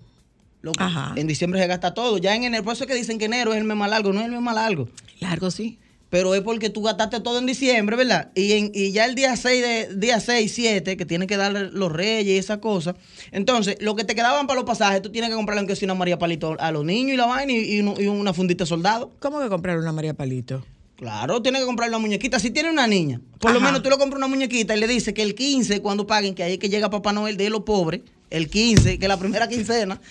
[0.61, 1.13] Lo que- Ajá.
[1.15, 2.17] En diciembre se gasta todo.
[2.17, 4.11] Ya en enero, por eso es que dicen que enero es el mes más largo.
[4.13, 4.87] No es el mes más largo.
[5.19, 5.77] Largo sí.
[6.09, 8.31] Pero es porque tú gastaste todo en diciembre, ¿verdad?
[8.35, 11.69] Y, en, y ya el día 6, de, día 6, 7, que tienes que darle
[11.71, 12.95] los reyes y esas cosas.
[13.31, 15.95] Entonces, lo que te quedaban para los pasajes, tú tienes que comprarle aunque sea una
[15.95, 19.11] María Palito a los niños y la vaina y, y una fundita soldado.
[19.19, 20.63] ¿Cómo que comprar una María Palito?
[20.99, 22.39] Claro, tienes que comprar una muñequita.
[22.39, 25.13] Si tiene una niña, por lo menos tú le compras una muñequita y le dices
[25.13, 28.01] que el 15, cuando paguen, que ahí es que llega Papá Noel de los pobres,
[28.29, 30.01] el 15, que es la primera quincena,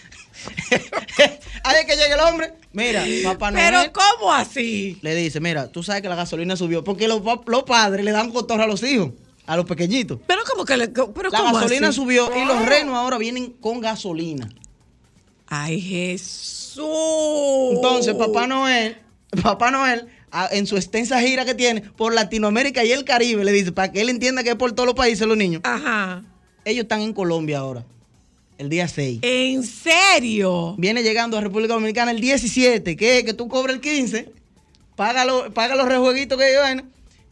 [1.65, 2.55] ahí es que llega el hombre.
[2.73, 3.65] Mira, Papá Noel.
[3.67, 4.99] Pero ¿cómo así?
[5.03, 8.13] Le dice, mira, tú sabes que la gasolina subió, porque los, pa- los padres le
[8.13, 9.11] dan cotorra a los hijos,
[9.47, 10.19] a los pequeñitos.
[10.27, 11.97] Pero como que le, pero La ¿cómo gasolina así?
[11.97, 14.49] subió y los renos ahora vienen con gasolina.
[15.47, 16.85] Ay, Jesús.
[17.73, 18.99] Entonces, Papá Noel,
[19.43, 20.07] Papá Noel,
[20.53, 24.01] en su extensa gira que tiene por Latinoamérica y el Caribe, le dice, para que
[24.03, 25.63] él entienda que es por todos los países los niños.
[25.65, 26.23] Ajá.
[26.65, 27.85] Ellos están en Colombia ahora,
[28.59, 29.21] el día 6.
[29.23, 30.75] ¿En serio?
[30.79, 34.31] Viene llegando a República Dominicana el 17, que es que tú cobras el 15,
[34.97, 36.85] paga, lo- paga los rejueguitos que vaina,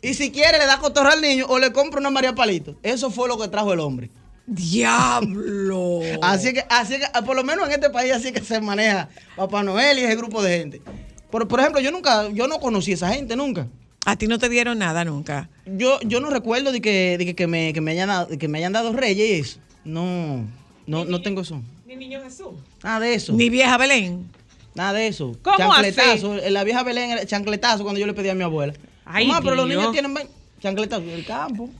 [0.02, 2.76] y si quiere le da cotorra al niño o le compra una María Palito.
[2.82, 4.10] Eso fue lo que trajo el hombre.
[4.46, 6.00] Diablo.
[6.22, 9.08] Así que, así que, ah, por lo menos en este país, así que se maneja
[9.34, 10.80] Papá Noel y ese grupo de gente.
[11.30, 13.66] Por, por ejemplo, yo nunca, yo no conocí a esa gente nunca.
[14.04, 15.50] A ti no te dieron nada nunca.
[15.66, 18.58] Yo, yo no recuerdo de que, de que, que me, que me hayan que me
[18.58, 19.88] hayan dado reyes y
[20.86, 21.60] No, no, no tengo eso.
[21.86, 22.54] Mi niño Jesús.
[22.82, 23.32] Nada de eso.
[23.32, 24.28] Ni vieja Belén.
[24.74, 25.36] Nada de eso.
[25.42, 26.36] ¿Cómo chancletazo.
[26.36, 28.74] En la vieja Belén era chancletazo cuando yo le pedí a mi abuela.
[29.04, 30.14] Ay, Mamá, pero los niños tienen
[30.60, 31.70] chancletazo en el campo.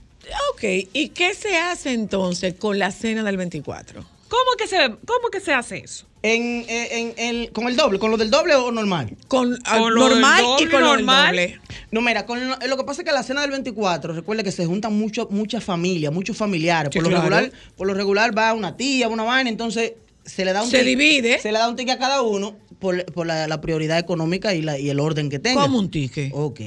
[0.52, 4.04] Ok, ¿y qué se hace entonces con la cena del 24?
[4.28, 4.76] ¿Cómo que se,
[5.06, 6.06] cómo que se hace eso?
[6.26, 8.00] En, en, en el, ¿Con el doble?
[8.00, 9.16] ¿Con lo del doble o normal?
[9.28, 11.36] Con, ah, Con lo del normal y con lo normal.
[11.36, 11.60] del doble.
[11.92, 14.50] No, mira, con lo, lo que pasa es que la cena del 24, recuerda que
[14.50, 16.90] se juntan mucho, muchas familias, muchos familiares.
[16.92, 17.22] Sí, por, lo claro.
[17.22, 19.92] regular, por lo regular va una tía, una vaina, entonces
[20.24, 21.38] se le da un Se divide.
[21.38, 24.62] Se le da un ticket a cada uno por, por la, la prioridad económica y,
[24.62, 25.62] la, y el orden que tenga.
[25.62, 26.32] ¿Cómo un ticket?
[26.34, 26.60] Ok.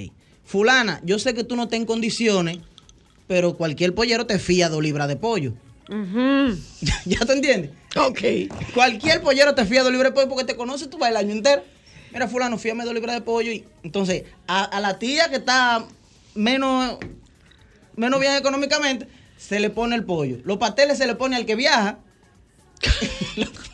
[0.45, 2.59] Fulana, yo sé que tú no estás en condiciones,
[3.27, 5.53] pero cualquier pollero te fía dos libras de pollo.
[7.05, 7.71] ¿Ya te entiendes?
[7.95, 8.21] Ok.
[8.73, 11.31] Cualquier pollero te fía dos libras de pollo porque te conoce tú vas el año
[11.31, 11.63] entero.
[12.11, 13.51] Mira, fulano, fíame dos libras de pollo.
[13.51, 15.85] Y entonces, a, a la tía que está
[16.35, 16.97] menos,
[17.95, 20.37] menos bien económicamente, se le pone el pollo.
[20.43, 21.99] Los pasteles se le pone al que viaja.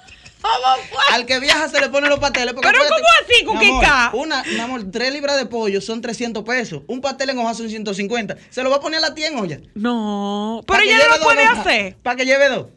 [1.11, 2.53] Al que viaja se le pone los pasteles.
[2.53, 4.11] porque ¿Pero cómo así, Cuquica?
[4.13, 6.83] Una, mi amor, tres libras de pollo son 300 pesos.
[6.87, 8.37] Un pastel en hoja son 150.
[8.49, 9.59] Se lo va a poner a la tía en olla.
[9.73, 11.95] No, pero ella no lo puede hacer.
[12.03, 12.67] Para que lleve dos.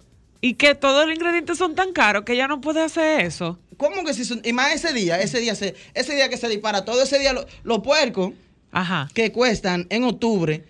[0.41, 3.59] Y que todos los ingredientes son tan caros que ella no puede hacer eso.
[3.77, 4.41] ¿Cómo que si son?
[4.45, 7.33] Y más ese día, ese día, se, ese día que se dispara, todo ese día,
[7.33, 8.33] lo- los puercos
[8.73, 9.09] Ajá.
[9.15, 10.65] que cuestan en octubre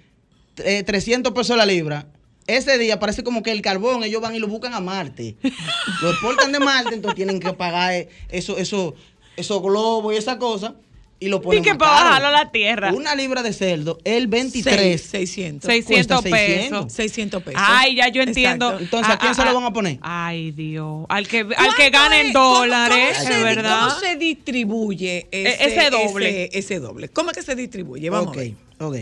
[0.58, 2.06] eh, 300 pesos la libra,
[2.46, 5.36] ese día parece como que el carbón, ellos van y lo buscan a Marte.
[6.02, 8.94] lo exportan de Marte, entonces tienen que pagar eh, eso, eso,
[9.36, 10.74] esos globos y esa cosa.
[11.20, 12.92] Y lo ponen Y que para bajarlo a la tierra.
[12.92, 14.76] Una libra de cerdo, el 23.
[15.02, 15.66] Seis- 600.
[15.68, 16.78] 600 cuesta 600.
[16.84, 16.92] pesos.
[16.92, 17.60] 600 pesos.
[17.64, 18.66] Ay, ya yo entiendo.
[18.66, 18.84] Exacto.
[18.84, 19.98] Entonces, ¿a quién se lo van a poner?
[20.00, 21.06] Ay, Dios.
[21.08, 23.88] Al que, al que ¿Cuánto gane en dólares, cómo se- verdad.
[23.88, 26.44] ¿Cómo se distribuye ese, E- ese doble.
[26.44, 27.08] Ese, ese doble.
[27.08, 28.10] ¿Cómo es que se distribuye?
[28.10, 28.54] Vamos ok, a ver.
[28.78, 28.96] ok.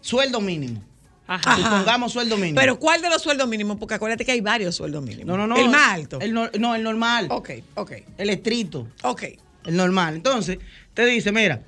[0.00, 0.82] Sueldo mínimo.
[1.26, 1.56] Ajá.
[1.56, 2.60] Supongamos sueldo mínimo.
[2.60, 3.78] Pero ¿cuál de los sueldos mínimos?
[3.78, 5.26] Porque acuérdate que hay varios sueldos mínimos.
[5.26, 5.56] no, no, no.
[5.56, 6.20] El más alto.
[6.20, 7.28] El no, no, el normal.
[7.30, 8.86] Ok, ok, El estricto.
[9.02, 9.22] ok.
[9.64, 10.16] El normal.
[10.16, 10.58] Entonces,
[10.94, 11.62] te dice, mira,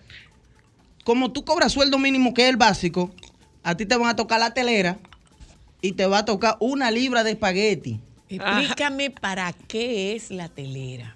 [1.04, 3.12] como tú cobras sueldo mínimo, que es el básico,
[3.62, 4.98] a ti te van a tocar la telera
[5.80, 8.00] y te va a tocar una libra de espagueti.
[8.28, 11.15] Explícame para qué es la telera.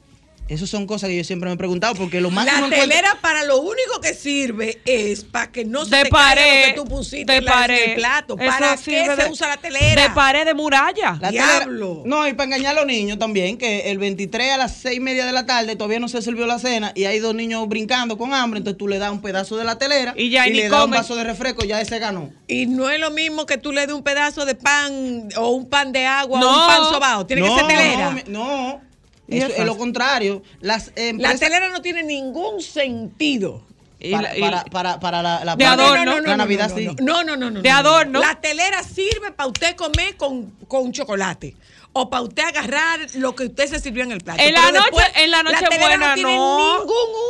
[0.51, 3.45] Esas son cosas que yo siempre me he preguntado, porque lo más La telera para
[3.45, 6.85] lo único que sirve es para que no se de te caiga lo que tú
[6.87, 7.85] pusiste en la- en pared.
[7.91, 8.37] el plato.
[8.39, 10.03] Eso ¿Para qué se usa la telera?
[10.03, 11.17] De pared de muralla.
[11.21, 12.03] La Diablo.
[12.03, 14.97] telera- no, y para engañar a los niños también, que el 23 a las 6
[14.97, 17.69] y media de la tarde todavía no se sirvió la cena y hay dos niños
[17.69, 20.55] brincando con hambre, entonces tú le das un pedazo de la telera Y ya ni
[20.55, 22.31] le das un vaso de refresco, ya ese ganó.
[22.49, 25.69] Y no es lo mismo que tú le des un pedazo de pan o un
[25.69, 27.25] pan de agua o un pan sobao.
[27.27, 28.11] Tiene que ser telera.
[28.27, 28.90] No, no.
[29.31, 30.43] ¿Y Eso es lo contrario.
[30.61, 33.63] Las La telera no tiene ningún sentido.
[34.03, 36.89] Y para, la- para, para, para la, la, De la Navidad no, sí.
[37.03, 37.61] No, no, no, no.
[37.61, 37.89] De no, no.
[37.91, 38.21] adorno.
[38.21, 41.55] La telera sirve para usted comer con, con chocolate.
[41.93, 44.41] O para usted agarrar lo que usted se sirvió en el plato.
[44.41, 46.87] En la Pero noche- después, en la noche telera buena, no tiene ningún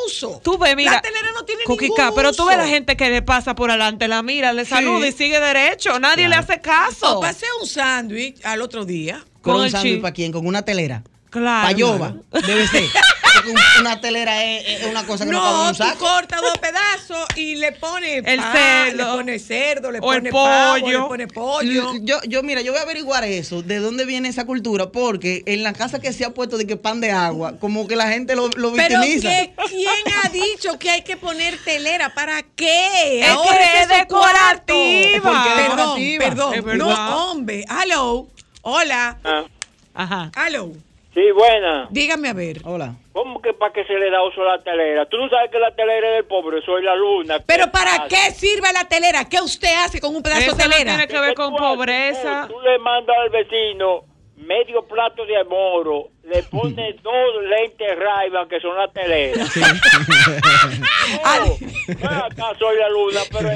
[0.06, 0.40] uso.
[0.44, 0.92] Tú ves, mira.
[0.92, 2.46] La telera no tiene ningún pero tú uso.
[2.46, 5.98] ves la gente que le pasa por adelante, la mira, le saluda y sigue derecho.
[5.98, 7.18] Nadie le hace caso.
[7.18, 9.24] O pasé un sándwich al otro día.
[9.40, 11.02] Con Con un el sándwich para quién, con una telera.
[11.30, 11.66] Claro.
[11.68, 12.14] Payoba,
[12.46, 12.84] debe ser.
[13.46, 15.98] un- una telera es, es una cosa que no, cabe en No, un tú saco.
[15.98, 18.96] cortas dos pedazos y le pones El pan, cerdo.
[18.96, 21.00] le pones cerdo, le O el pones pavo, pollo.
[21.00, 21.94] le pones pollo.
[22.02, 25.62] Yo, yo, mira, yo voy a averiguar eso, de dónde viene esa cultura, porque en
[25.62, 28.34] la casa que se ha puesto de que pan de agua, como que la gente
[28.36, 29.28] lo, lo Pero victimiza.
[29.30, 32.12] ¿qué- ¿quién ha dicho que hay que poner telera?
[32.12, 33.20] ¿Para qué?
[33.22, 35.22] Es Ahora que es decorativa.
[35.22, 36.24] Perdón, decorativa.
[36.24, 36.54] perdón.
[36.54, 36.76] Es.
[36.78, 37.64] No, hombre.
[37.82, 38.28] Hello.
[38.62, 39.16] Hola.
[39.94, 40.30] Ajá.
[40.36, 40.72] Hello.
[41.14, 41.88] Sí, buena.
[41.90, 42.58] Dígame a ver.
[42.64, 42.94] Hola.
[43.12, 45.06] ¿Cómo que para qué se le da uso a la telera?
[45.06, 47.40] Tú no sabes que la telera es del pobre, soy la luna.
[47.44, 49.24] Pero ¿para qué sirve la telera?
[49.28, 50.90] ¿Qué usted hace con un pedazo Eso de no telera?
[50.96, 52.46] tiene que ver con pobreza.
[52.48, 54.04] Tú le mandas al vecino
[54.36, 59.44] medio plato de moro, le pones dos lentes ray que son la telera.
[61.24, 61.50] Ay.
[62.02, 63.48] No, acá soy la luna, pero...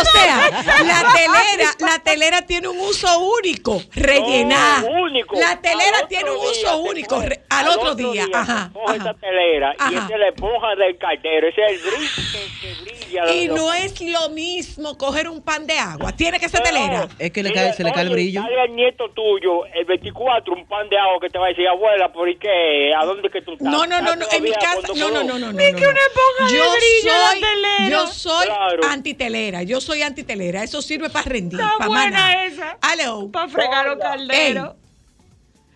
[0.00, 0.50] O sea,
[0.84, 3.06] la telera, la telera tiene un uso
[3.38, 4.82] único, rellenar.
[4.82, 5.38] No, único.
[5.38, 8.24] La telera tiene un uso día único, coge- re- al, otro, día.
[8.24, 8.96] se Ajá, coge ajá.
[8.96, 10.04] esa telera y Ajá.
[10.06, 11.48] esa es la esponja del caldero.
[11.48, 13.32] Ese es el brillo que, que brilla.
[13.34, 16.12] Y no es lo mismo coger un pan de agua.
[16.12, 17.08] Tiene que ser No, telera.
[17.18, 18.40] Es que le cae, se le cae el brillo.
[18.42, 21.68] Dale al nieto tuyo el 24 un pan de agua que te va a decir,
[21.72, 22.92] abuela, ¿por qué?
[22.94, 23.66] ¿A dónde que tú estás?
[23.68, 24.22] No, no, no, no.
[24.22, 25.52] ¿Estás En mi casa, no, no, no, no, no.
[25.52, 25.90] Ni no, que no.
[25.90, 26.64] una esponja de Yo
[27.12, 27.88] la soy, telera.
[27.90, 28.80] yo soy Claro.
[28.90, 29.62] antitelera.
[29.62, 30.62] Yo soy antitelera.
[30.62, 31.60] Eso sirve para rendir.
[31.60, 32.44] Está para buena maná.
[32.46, 32.78] esa.
[32.92, 33.30] Hello.
[33.30, 34.74] Para fregar los calderos.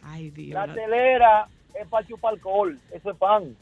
[0.04, 0.54] Ay, Dios.
[0.66, 1.48] La telera
[1.80, 2.78] es para chupar alcohol.
[2.92, 3.56] Eso es pan.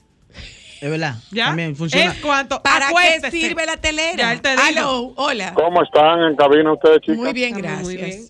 [0.81, 1.15] Es verdad.
[1.31, 1.47] ¿Ya?
[1.47, 2.13] También funciona.
[2.13, 2.61] ¿Es cuánto?
[2.63, 3.31] ¿Para Acuéstese.
[3.31, 4.35] qué sirve la telera?
[4.35, 4.55] Ya te.
[4.69, 5.15] Hello.
[5.17, 5.55] Hola.
[5.55, 7.17] ¿Cómo están en cabina ustedes, chicos?
[7.17, 7.83] Muy bien, gracias.
[7.83, 8.29] muy bien.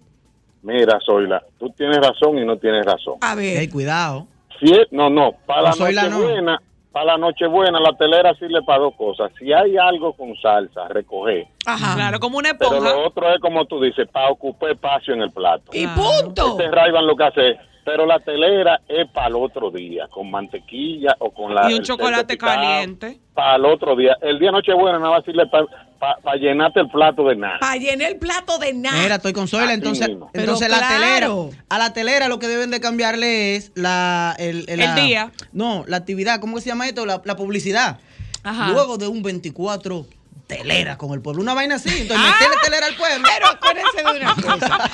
[0.65, 3.15] Mira, Zoila, tú tienes razón y no tienes razón.
[3.21, 3.69] A ver.
[3.71, 4.27] Cuidado.
[4.59, 6.19] Si es- no, no, para la No, Zoila, no.
[6.19, 9.31] Nochebuena, para la Nochebuena la telera sirve para dos cosas.
[9.39, 11.47] Si hay algo con salsa, recoger.
[11.67, 11.95] Ajá.
[11.97, 12.95] Claro, como una Pero esponja.
[12.95, 15.71] lo otro es como tú dices, para ocupar espacio en el plato.
[15.75, 16.57] Y punto.
[16.59, 20.31] Este Ray-Ban lo que hace es- pero la telera es para el otro día, con
[20.31, 23.21] mantequilla o con la Y un chocolate caliente.
[23.35, 24.17] Para el otro día.
[24.23, 27.59] El día Nochebuena nada más sirve para llenarte el plato de nada.
[27.61, 29.03] Para llenar el plato de nada.
[29.03, 30.31] Mira, estoy con Zoila, Así entonces, mismo.
[30.35, 31.49] entonces Pero la claro.
[31.51, 35.33] telera, a la telera lo que deben de cambiarle es la, el, El la- día.
[35.53, 37.05] No, la actividad, ¿cómo que se llama esto?
[37.07, 37.99] La, la publicidad.
[38.43, 38.69] Ajá.
[38.73, 40.07] Luego de un 24,
[40.47, 41.43] telera con el pueblo.
[41.43, 42.39] Una vaina así, entonces Ah.
[42.63, 43.27] telera al pueblo.
[43.33, 44.91] Pero acuérdense de una cosa.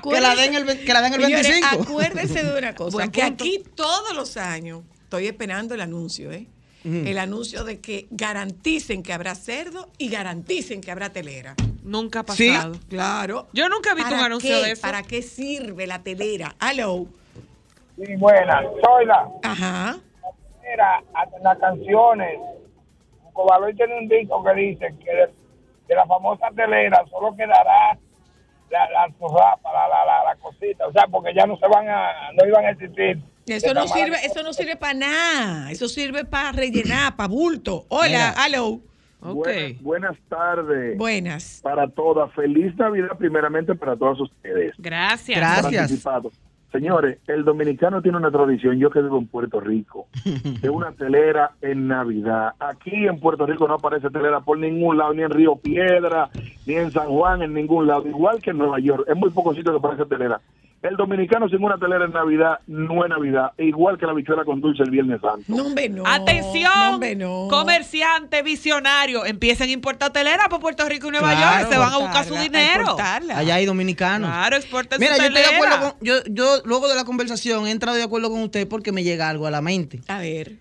[0.10, 1.82] Que la den el, que la den el Señores, 25.
[1.82, 3.44] acuérdense de una cosa, Buen que punto.
[3.44, 6.46] aquí todos los años estoy esperando el anuncio, ¿eh?
[6.84, 11.54] El anuncio de que garanticen que habrá cerdo y garanticen que habrá telera.
[11.82, 12.48] Nunca ha Sí.
[12.50, 12.76] pasado.
[12.88, 13.48] Claro.
[13.52, 14.64] Yo nunca he visto un ¿Para anuncio qué?
[14.64, 14.82] de eso.
[14.82, 16.54] ¿Para qué sirve la telera?
[16.60, 17.06] Hello.
[17.96, 18.62] Sí, buena.
[18.82, 19.28] Soy la...
[19.42, 19.98] Ajá.
[21.14, 22.38] Hasta en las canciones,
[23.38, 25.28] Cobalón tiene un disco que dice que de,
[25.86, 27.96] de la famosa telera solo quedará
[28.68, 32.32] la, la la, la, la, la cosita, o sea, porque ya no se van a,
[32.32, 33.22] no iban a existir.
[33.46, 35.70] Eso no sirve, eso no sirve para nada.
[35.70, 37.86] Eso sirve para rellenar, para bulto.
[37.88, 38.80] Hola, hello.
[39.20, 39.34] Ok.
[39.46, 41.60] Buenas, buenas tardes Buenas.
[41.62, 42.32] para todas.
[42.34, 44.74] Feliz Navidad primeramente para todos ustedes.
[44.78, 45.38] Gracias.
[45.38, 46.38] Gracias.
[46.72, 50.06] Señores, el dominicano tiene una tradición, yo que vivo en Puerto Rico,
[50.60, 52.52] de una telera en Navidad.
[52.58, 56.28] Aquí en Puerto Rico no aparece telera por ningún lado, ni en Río Piedra,
[56.66, 58.06] ni en San Juan, en ningún lado.
[58.06, 60.40] Igual que en Nueva York, es muy poco sitio que aparece telera.
[60.80, 64.60] El dominicano sin una telera en Navidad no es Navidad, igual que la bichuela con
[64.60, 65.42] dulce el Viernes Santo.
[65.48, 66.04] No, hombre, no.
[66.06, 67.48] Atención, No, hombre, no.
[67.50, 71.58] comerciante visionario, empiecen a importar telera para Puerto Rico y Nueva Claro.
[71.62, 72.96] York, se van a buscar su dinero.
[73.34, 74.30] Allá hay dominicanos.
[74.30, 75.74] Claro, exporten Mira, su yo estoy de telera.
[75.74, 78.92] acuerdo con, yo, yo luego de la conversación he entrado de acuerdo con usted porque
[78.92, 80.00] me llega algo a la mente.
[80.06, 80.52] A ver.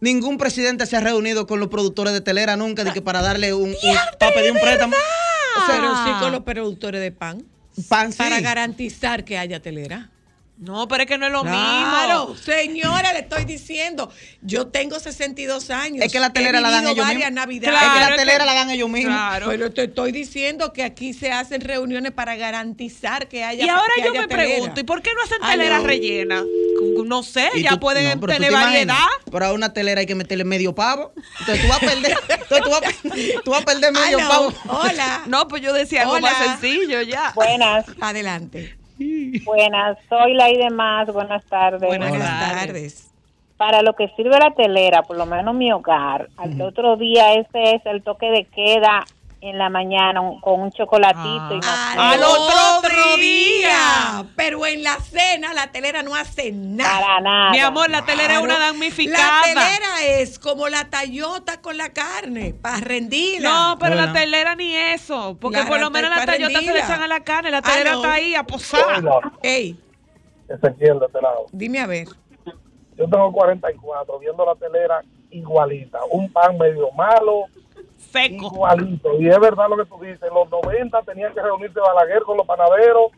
[0.00, 3.54] Ningún presidente se ha reunido con los productores de telera nunca de que para darle
[3.54, 3.76] un, un
[4.20, 4.94] para pedir un préstamo.
[4.94, 7.42] O sea, Pero sí con los productores de pan.
[7.88, 8.18] Pan sí.
[8.18, 10.10] Para garantizar que haya telera.
[10.56, 12.36] No, pero es que no es lo Claro, mismo.
[12.44, 14.08] señora, le estoy diciendo.
[14.40, 16.04] Yo tengo 62 años.
[16.06, 17.34] Es que la telera la dan ellos varias mismos.
[17.34, 17.74] navidades.
[17.76, 19.14] es que Claro, la telera que- la dan ellos mismos.
[19.16, 19.46] Claro.
[19.48, 23.92] Pero te estoy diciendo que aquí se hacen reuniones para garantizar que haya Y ahora
[24.04, 24.44] yo me telera.
[24.48, 26.44] pregunto, ¿y por qué no hacen telera rellena?
[27.04, 29.30] No sé, ya tú- pueden no, tener te imaginas, variedad.
[29.32, 31.12] Pero a una telera hay que meterle medio pavo.
[31.40, 34.28] Entonces tú vas a perder, entonces tú vas, a- tú vas a perder medio Aló,
[34.28, 34.54] pavo.
[34.68, 35.22] Hola.
[35.26, 36.30] No, pues yo decía algo Hola.
[36.30, 37.32] más sencillo ya.
[37.34, 38.76] Buenas, Adelante.
[39.44, 39.98] buenas.
[40.08, 41.12] Soy la y demás.
[41.12, 41.86] Buenas tardes.
[41.86, 42.66] Buenas Buenas tardes.
[42.66, 43.10] tardes.
[43.56, 47.76] Para lo que sirve la telera, por lo menos mi hogar, al otro día ese
[47.76, 49.04] es el toque de queda
[49.44, 52.78] en la mañana un- con un chocolatito y Al, más Al nada.
[52.78, 54.24] otro día.
[54.36, 57.00] Pero en la cena la telera no hace nada.
[57.00, 57.50] Para nada.
[57.50, 59.40] Mi amor, la telera es una damnificada.
[59.40, 63.50] La telera es como la tallota con la carne, para rendirla.
[63.50, 65.36] No, pero la telera ni eso.
[65.40, 67.50] Porque La por lo menos la tallota se le echan a la carne.
[67.50, 68.00] La telera Aló.
[68.02, 69.02] está ahí a posar.
[69.42, 69.78] Ey,
[70.48, 71.46] Ezequiel de este lado.
[71.52, 72.06] dime a ver.
[72.96, 75.98] yo tengo 44, viendo la telera igualita.
[76.10, 77.44] Un pan medio malo,
[78.14, 78.46] Seco.
[78.52, 79.20] igualito.
[79.20, 82.36] Y es verdad lo que tú dices, en los 90 tenían que reunirse Balaguer con
[82.38, 83.12] los panaderos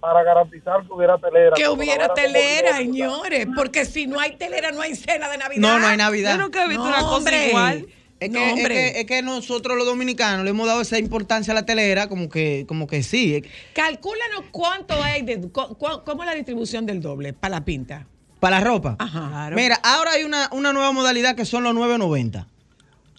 [0.00, 1.56] para garantizar que hubiera telera.
[1.56, 5.60] Que hubiera telera, señores, porque si no hay telera no hay cena de Navidad.
[5.60, 6.36] No, no hay Navidad.
[6.36, 7.48] Yo nunca he visto No, una cosa hombre.
[7.48, 7.86] igual.
[8.20, 11.52] Es No, que, es, que, es que nosotros los dominicanos le hemos dado esa importancia
[11.52, 13.44] a la telera como que, como que sí.
[13.74, 15.40] Calcúlanos cuánto hay de.
[15.50, 18.06] cu- cu- ¿Cómo es la distribución del doble para la pinta?
[18.40, 18.96] Para la ropa.
[18.98, 19.50] Ajá.
[19.54, 22.46] Mira, ahora hay una, una nueva modalidad que son los 990.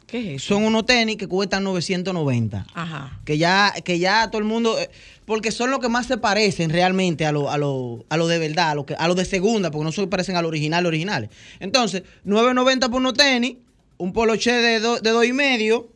[0.09, 0.55] ¿Qué es eso?
[0.55, 2.65] Son unos tenis que cuestan 990.
[2.73, 3.19] Ajá.
[3.25, 4.89] Que ya, que ya todo el mundo, eh,
[5.25, 8.39] porque son los que más se parecen realmente a lo, a lo, a lo de
[8.39, 10.85] verdad, a lo, que, a lo de segunda, porque no se parecen a lo original,
[10.85, 11.29] originales.
[11.59, 13.57] Entonces, 9.90 por unos tenis,
[13.97, 15.89] un poloche de, do- de dos y medio,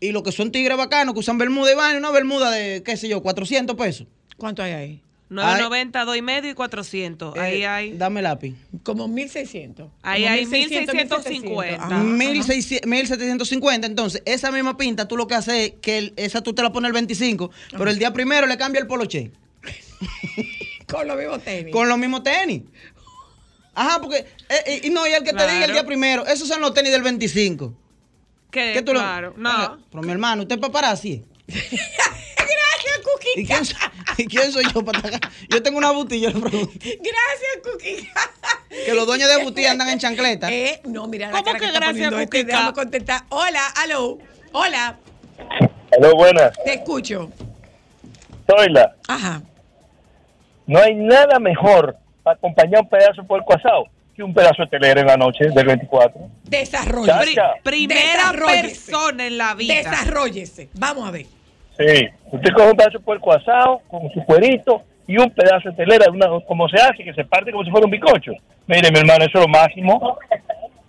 [0.00, 2.96] y lo que son tigres bacanos que usan bermuda y vaina, una bermuda de, qué
[2.96, 4.08] sé yo, 400 pesos.
[4.36, 5.02] ¿Cuánto hay ahí?
[5.32, 7.36] 990, 2 y medio y 400.
[7.38, 7.92] Ahí Eh, hay.
[7.96, 8.54] Dame lápiz.
[8.82, 9.88] Como 1600.
[10.02, 11.84] Ahí Como hay 1600, 1650.
[11.84, 12.02] Ajá, ajá.
[12.04, 16.54] 1600, 1750, entonces esa misma pinta tú lo que haces es que el- esa tú
[16.54, 19.30] te la pones el 25, pero el día primero le cambia el poloche.
[20.86, 21.72] Con los mismos tenis.
[21.72, 22.62] Con los mismos tenis.
[23.74, 24.26] Ajá, porque.
[24.66, 25.52] eh, y no, y el que te Claro.
[25.52, 27.74] diga el día primero, esos son los tenis del 25.
[28.50, 28.72] ¿Qué?
[28.74, 29.32] ¿Qué tú lo- claro.
[29.38, 29.50] No.
[29.50, 31.24] Venga, Pero mi hermano, usted es paparazzi.
[31.46, 33.40] Gracias, Cookie.
[33.40, 35.20] ¿Y quién, soy, ¿Y quién soy yo para atacar?
[35.48, 36.72] Yo tengo una botilla, le pregunto.
[36.80, 38.08] Gracias, Cookie.
[38.84, 40.50] Que los dueños de butilla andan en chancleta.
[40.52, 42.38] Eh, no, mira la ¿Cómo cara que que, está gracias, poniendo este.
[42.40, 42.56] Cuquica?
[42.56, 43.20] Déjame contestar.
[43.30, 44.18] Hola, aló.
[44.52, 44.96] Hola,
[45.96, 46.52] Aló, buenas.
[46.64, 47.30] te escucho.
[48.46, 49.42] Zoila, Ajá.
[50.66, 53.84] no hay nada mejor para acompañar un pedazo de puerco asado
[54.14, 56.20] que un pedazo de telera en la noche del 24.
[56.44, 57.12] Desarrolle.
[57.20, 57.52] Pri- Chacha.
[57.62, 59.74] primera persona en la vida.
[59.74, 60.68] Desarrollese.
[60.74, 61.26] Vamos a ver.
[61.86, 65.76] Sí, usted coge un pedazo de puerco asado con su cuerito y un pedazo de
[65.76, 68.32] telera, una, como se hace, que se parte como si fuera un bicocho.
[68.66, 70.18] Mire, mi hermano, eso es lo máximo.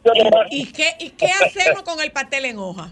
[0.06, 0.30] Máximo.
[0.52, 2.92] ¿Y qué, ¿Y qué hacemos con el pastel en hoja?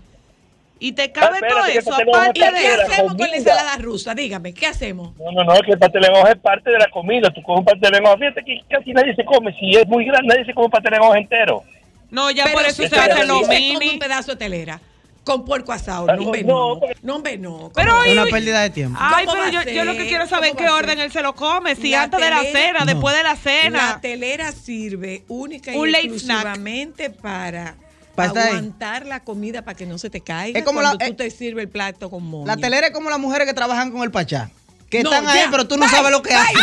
[0.80, 4.16] Y te cabe Ah, espérate, todo eso, aparte ¿Y qué hacemos con la ensalada rusa?
[4.16, 5.16] Dígame, ¿qué hacemos?
[5.18, 7.30] No, no, no, es que el pastel en hoja es parte de la comida.
[7.30, 8.18] Tú coges un pastel en hoja.
[8.18, 9.54] Fíjate que casi nadie se come.
[9.60, 11.64] Si es muy grande, nadie se come un pastel en hoja entero.
[12.10, 13.90] No, ya Pero por eso se hacen los mini.
[13.90, 14.82] un pedazo de telera
[15.24, 16.08] con puerco asado.
[16.08, 16.82] No, hombre, no, no.
[17.04, 17.52] No, hombre, no.
[17.52, 18.98] ¿Cómo Pero Es una pérdida de tiempo.
[19.02, 21.22] Ay, ¿Cómo pero yo, yo lo que quiero saber en ¿Cómo qué orden él se
[21.22, 21.76] lo come.
[21.76, 22.86] Si La antes de la cena, No.
[22.86, 24.00] después de la La cena.
[24.02, 27.76] telera sirve única y Un exclusivamente para
[28.18, 31.16] aguantar la comida para que no se te caiga Es como cuando la- tú eh,
[31.16, 32.46] te sirves el plato con moño.
[32.48, 34.50] La telera es como las mujeres que trabajan con el pachá.
[34.90, 36.58] Que No, están ahí, pero tú no Bye, sabes lo que hacen.